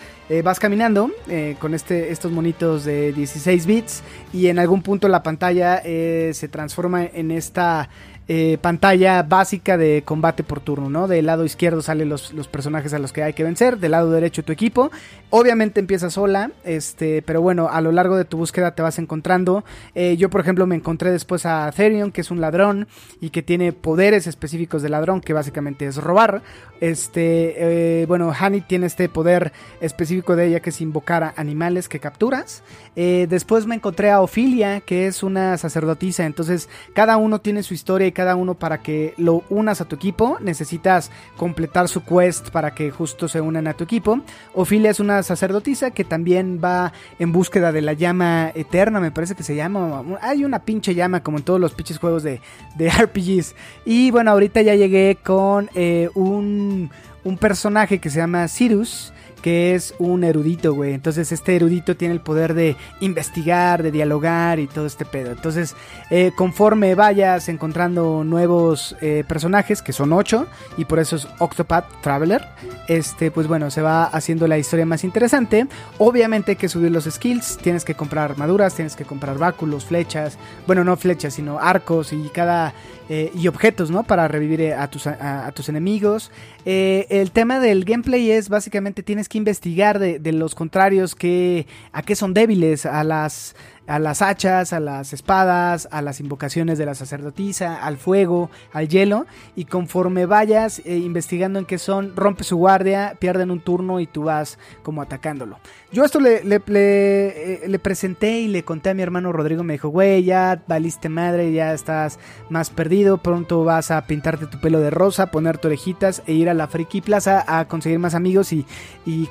[0.44, 1.10] vas caminando
[1.58, 7.04] con este, estos monitos de 16 bits y en algún punto la pantalla se transforma
[7.04, 7.88] en esta
[8.32, 11.08] eh, pantalla básica de combate por turno, ¿no?
[11.08, 14.12] Del lado izquierdo salen los, los personajes a los que hay que vencer, del lado
[14.12, 14.92] derecho tu equipo.
[15.30, 19.64] Obviamente empieza sola, este, pero bueno, a lo largo de tu búsqueda te vas encontrando.
[19.96, 22.86] Eh, yo, por ejemplo, me encontré después a Therion, que es un ladrón
[23.20, 26.40] y que tiene poderes específicos de ladrón, que básicamente es robar.
[26.80, 31.88] Este, eh, bueno, Hani tiene este poder específico de ella que es invocar a animales
[31.88, 32.62] que capturas.
[32.94, 36.26] Después me encontré a Ofilia, que es una sacerdotisa.
[36.26, 39.96] Entonces, cada uno tiene su historia y cada uno para que lo unas a tu
[39.96, 40.36] equipo.
[40.40, 44.20] Necesitas completar su quest para que justo se unan a tu equipo.
[44.52, 49.34] Ofilia es una sacerdotisa que también va en búsqueda de la llama eterna, me parece
[49.34, 50.04] que se llama.
[50.20, 52.42] Hay una pinche llama como en todos los pinches juegos de,
[52.76, 53.54] de RPGs.
[53.86, 56.90] Y bueno, ahorita ya llegué con eh, un,
[57.24, 60.94] un personaje que se llama Sirius que es un erudito, güey.
[60.94, 65.32] Entonces este erudito tiene el poder de investigar, de dialogar y todo este pedo.
[65.32, 65.74] Entonces,
[66.10, 72.00] eh, conforme vayas encontrando nuevos eh, personajes, que son ocho, y por eso es Octopath
[72.02, 72.46] Traveler,
[72.88, 75.66] este, pues bueno, se va haciendo la historia más interesante.
[75.98, 80.38] Obviamente hay que subir los skills, tienes que comprar armaduras, tienes que comprar báculos, flechas,
[80.66, 82.74] bueno, no flechas, sino arcos y cada...
[83.12, 84.04] Eh, y objetos, ¿no?
[84.04, 86.30] Para revivir eh, a tus, a, tus enemigos.
[86.64, 91.66] Eh, el tema del gameplay es básicamente tienes que investigar de, de los contrarios que,
[91.90, 93.56] a qué son débiles, a las,
[93.90, 98.88] a las hachas, a las espadas, a las invocaciones de la sacerdotisa, al fuego, al
[98.88, 99.26] hielo.
[99.56, 104.06] Y conforme vayas eh, investigando en qué son, rompe su guardia, pierden un turno y
[104.06, 105.58] tú vas como atacándolo.
[105.90, 109.64] Yo esto eh, le presenté y le conté a mi hermano Rodrigo.
[109.64, 113.18] Me dijo, güey, ya valiste madre, ya estás más perdido.
[113.18, 117.00] Pronto vas a pintarte tu pelo de rosa, ponerte orejitas e ir a la Friki
[117.00, 118.52] Plaza a conseguir más amigos.
[118.52, 118.66] Y,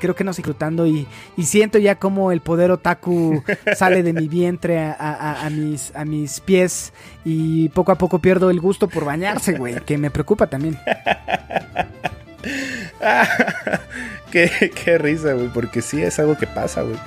[0.02, 0.86] creo que no estoy disfrutando.
[0.86, 1.08] Y,
[1.38, 3.42] y siento ya como el poder otaku
[3.78, 6.94] sale de mi vientre a, a, a, mis, a mis pies.
[7.24, 9.76] Y poco a poco pierdo el gusto por bañarse, güey.
[9.82, 10.78] Que me preocupa también.
[14.32, 15.50] qué, qué risa, güey.
[15.50, 16.98] Porque sí es algo que pasa, güey.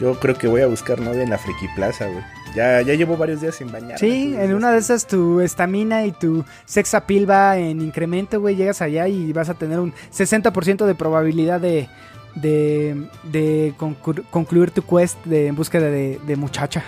[0.00, 2.24] Yo creo que voy a buscar novia en la Friki Plaza, güey.
[2.56, 3.98] Ya, ya llevo varios días sin bañar.
[3.98, 8.56] Sí, en una de esas tu estamina y tu sex appeal va en incremento, güey.
[8.56, 11.88] Llegas allá y vas a tener un 60% de probabilidad de,
[12.34, 16.84] de, de conclu concluir tu quest de, en búsqueda de, de muchacha.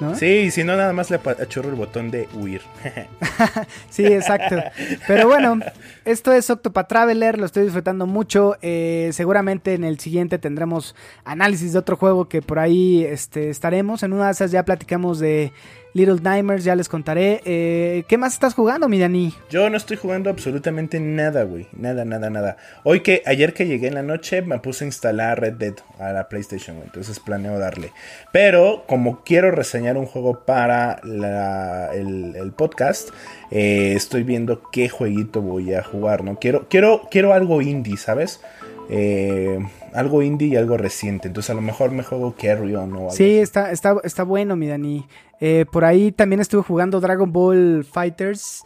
[0.00, 0.16] ¿no?
[0.16, 2.62] Sí, si no, nada más le achurro el botón de huir.
[3.90, 4.56] sí, exacto.
[5.06, 5.60] Pero bueno,
[6.04, 8.56] esto es Octopath Traveler, lo estoy disfrutando mucho.
[8.62, 14.02] Eh, seguramente en el siguiente tendremos análisis de otro juego que por ahí este, estaremos.
[14.02, 15.52] En una de esas ya platicamos de
[15.94, 17.42] Little Nightmares, ya les contaré.
[17.44, 19.34] Eh, ¿Qué más estás jugando, mi Dani?
[19.50, 21.66] Yo no estoy jugando absolutamente nada, güey.
[21.72, 22.56] Nada, nada, nada.
[22.82, 26.12] Hoy que, ayer que llegué en la noche, me puse a instalar Red Dead a
[26.12, 27.92] la PlayStation, Entonces planeo darle.
[28.32, 31.00] Pero como quiero reseñar un juego para
[31.92, 33.10] el, podcast,
[33.50, 36.38] eh, estoy viendo qué jueguito voy a jugar, ¿no?
[36.38, 38.40] Quiero, quiero, quiero algo indie, ¿sabes?
[38.94, 39.58] Eh,
[39.94, 41.28] algo indie y algo reciente.
[41.28, 44.68] Entonces a lo mejor me juego Carrion o algo Sí, está, está, está bueno, mi
[44.68, 45.06] Dani.
[45.40, 48.64] Eh, por ahí también estuve jugando Dragon Ball Fighters.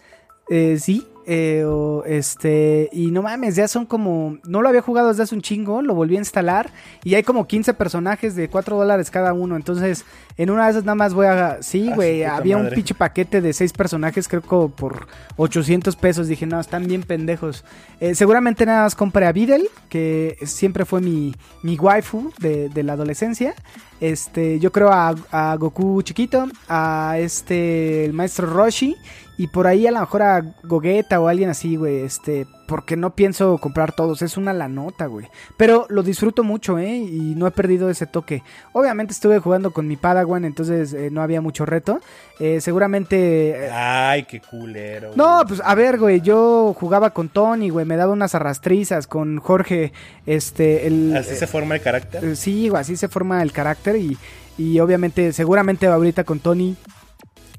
[0.49, 1.67] Eh, sí, eh,
[2.07, 4.39] este, y no mames, ya son como.
[4.47, 6.71] No lo había jugado desde hace un chingo, lo volví a instalar.
[7.03, 9.57] Y hay como 15 personajes de 4 dólares cada uno.
[9.57, 10.05] Entonces,
[10.37, 11.59] en una de esas nada más voy a.
[11.63, 16.29] Sí, ah, güey, había un pinche paquete de 6 personajes, creo que por 800 pesos.
[16.29, 17.65] Dije, no, están bien pendejos.
[17.99, 22.83] Eh, seguramente nada más compré a Videl, que siempre fue mi, mi waifu de, de
[22.85, 23.55] la adolescencia.
[24.01, 28.97] Este, yo creo a, a, Goku chiquito, a este, el maestro Roshi
[29.39, 33.15] y por ahí a lo mejor a Gogeta o alguien así, güey, este, porque no
[33.15, 35.29] pienso comprar todos, es una la nota, güey.
[35.57, 36.97] Pero lo disfruto mucho, ¿eh?
[36.97, 38.43] Y no he perdido ese toque.
[38.73, 42.01] Obviamente estuve jugando con mi Padawan, entonces eh, no había mucho reto.
[42.39, 43.67] Eh, seguramente...
[43.67, 45.13] Eh, Ay, qué culero.
[45.17, 49.39] No, pues a ver, güey, yo jugaba con Tony, güey, me daba unas arrastrizas con
[49.39, 49.93] Jorge,
[50.27, 50.87] este...
[50.87, 52.37] El, ¿Así se forma el carácter?
[52.37, 54.19] sí, güey, así se forma el carácter y,
[54.59, 56.77] y obviamente, seguramente ahorita con Tony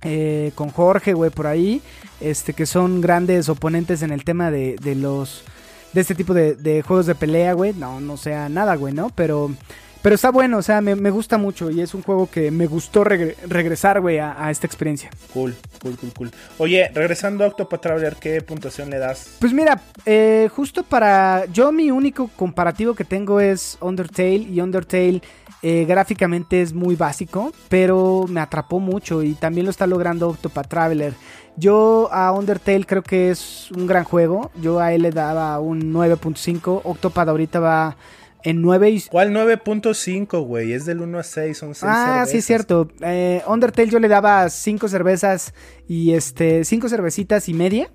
[0.10, 1.82] eh, con Jorge, güey, por ahí,
[2.22, 5.44] este, que son grandes oponentes en el tema de, de los,
[5.92, 9.10] de este tipo de, juegos de pelea, güey, no, no sea nada, güey, ¿no?
[9.10, 9.52] Pero,
[10.02, 13.04] pero está bueno, o sea, me, gusta mucho y es un juego que me gustó
[13.04, 15.10] regresar, güey, a, esta experiencia.
[15.34, 16.32] Cool, cool, cool, cool.
[16.58, 19.36] Oye, regresando a Octopath Traveler, ¿qué puntuación le das?
[19.40, 25.22] Pues mira, eh, justo para, yo mi único comparativo que tengo es Undertale y Undertale
[25.64, 30.68] eh, gráficamente es muy básico, pero me atrapó mucho y también lo está logrando Octopath
[30.68, 31.14] Traveler.
[31.56, 34.52] Yo a Undertale creo que es un gran juego.
[34.62, 36.82] Yo a él le daba un 9.5.
[36.84, 37.98] Octopath ahorita va
[38.44, 39.02] en 9 y...
[39.02, 40.74] ¿Cuál 9.5, güey?
[40.74, 42.90] Es del 1 a 6, son 6 Ah, sí, cierto.
[43.02, 45.56] Eh, Undertale yo le daba 5 cervezas
[45.88, 47.90] y este 5 cervecitas y media.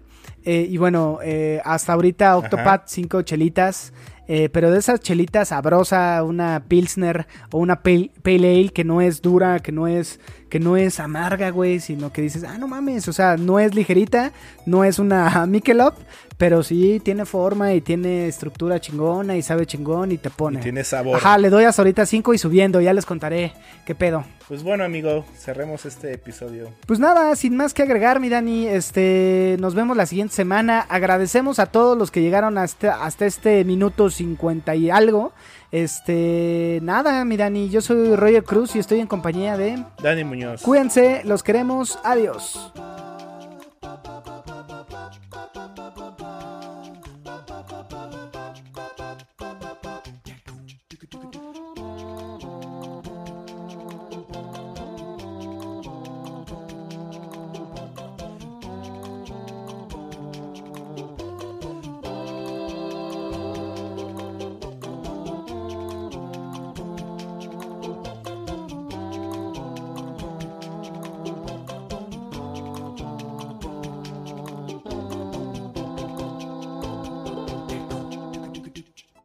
[0.45, 1.21] Eh, y bueno,
[1.65, 3.93] hasta ahorita Octopath 5 chelitas.
[4.29, 9.21] Eh, pero de esas chelitas sabrosa, una Pilsner o una Pale, Ale que no es
[9.21, 10.21] dura, que no es,
[10.53, 13.75] que no es amarga, güey, sino que dices, ah, no mames, o sea, no es
[13.75, 14.33] ligerita,
[14.67, 15.95] no es una Michelob,
[16.37, 20.61] pero sí tiene forma y tiene estructura chingona y sabe chingón y te pone.
[20.61, 21.17] tiene sabor.
[21.17, 23.55] Ajá, le doy hasta ahorita 5 y subiendo, ya les contaré
[23.87, 24.27] qué pedo.
[24.47, 26.69] Pues bueno, amigo, cerremos este episodio.
[26.85, 30.81] Pues nada, sin más que agregar, mi Dani, este, nos vemos la siguiente semana.
[30.81, 35.33] Agradecemos a todos los que llegaron hasta, hasta este minuto 50 y algo.
[35.73, 40.61] Este, nada, mi Dani, yo soy Roger Cruz y estoy en compañía de Dani Muñoz.
[40.61, 42.71] Cuídense, los queremos, adiós.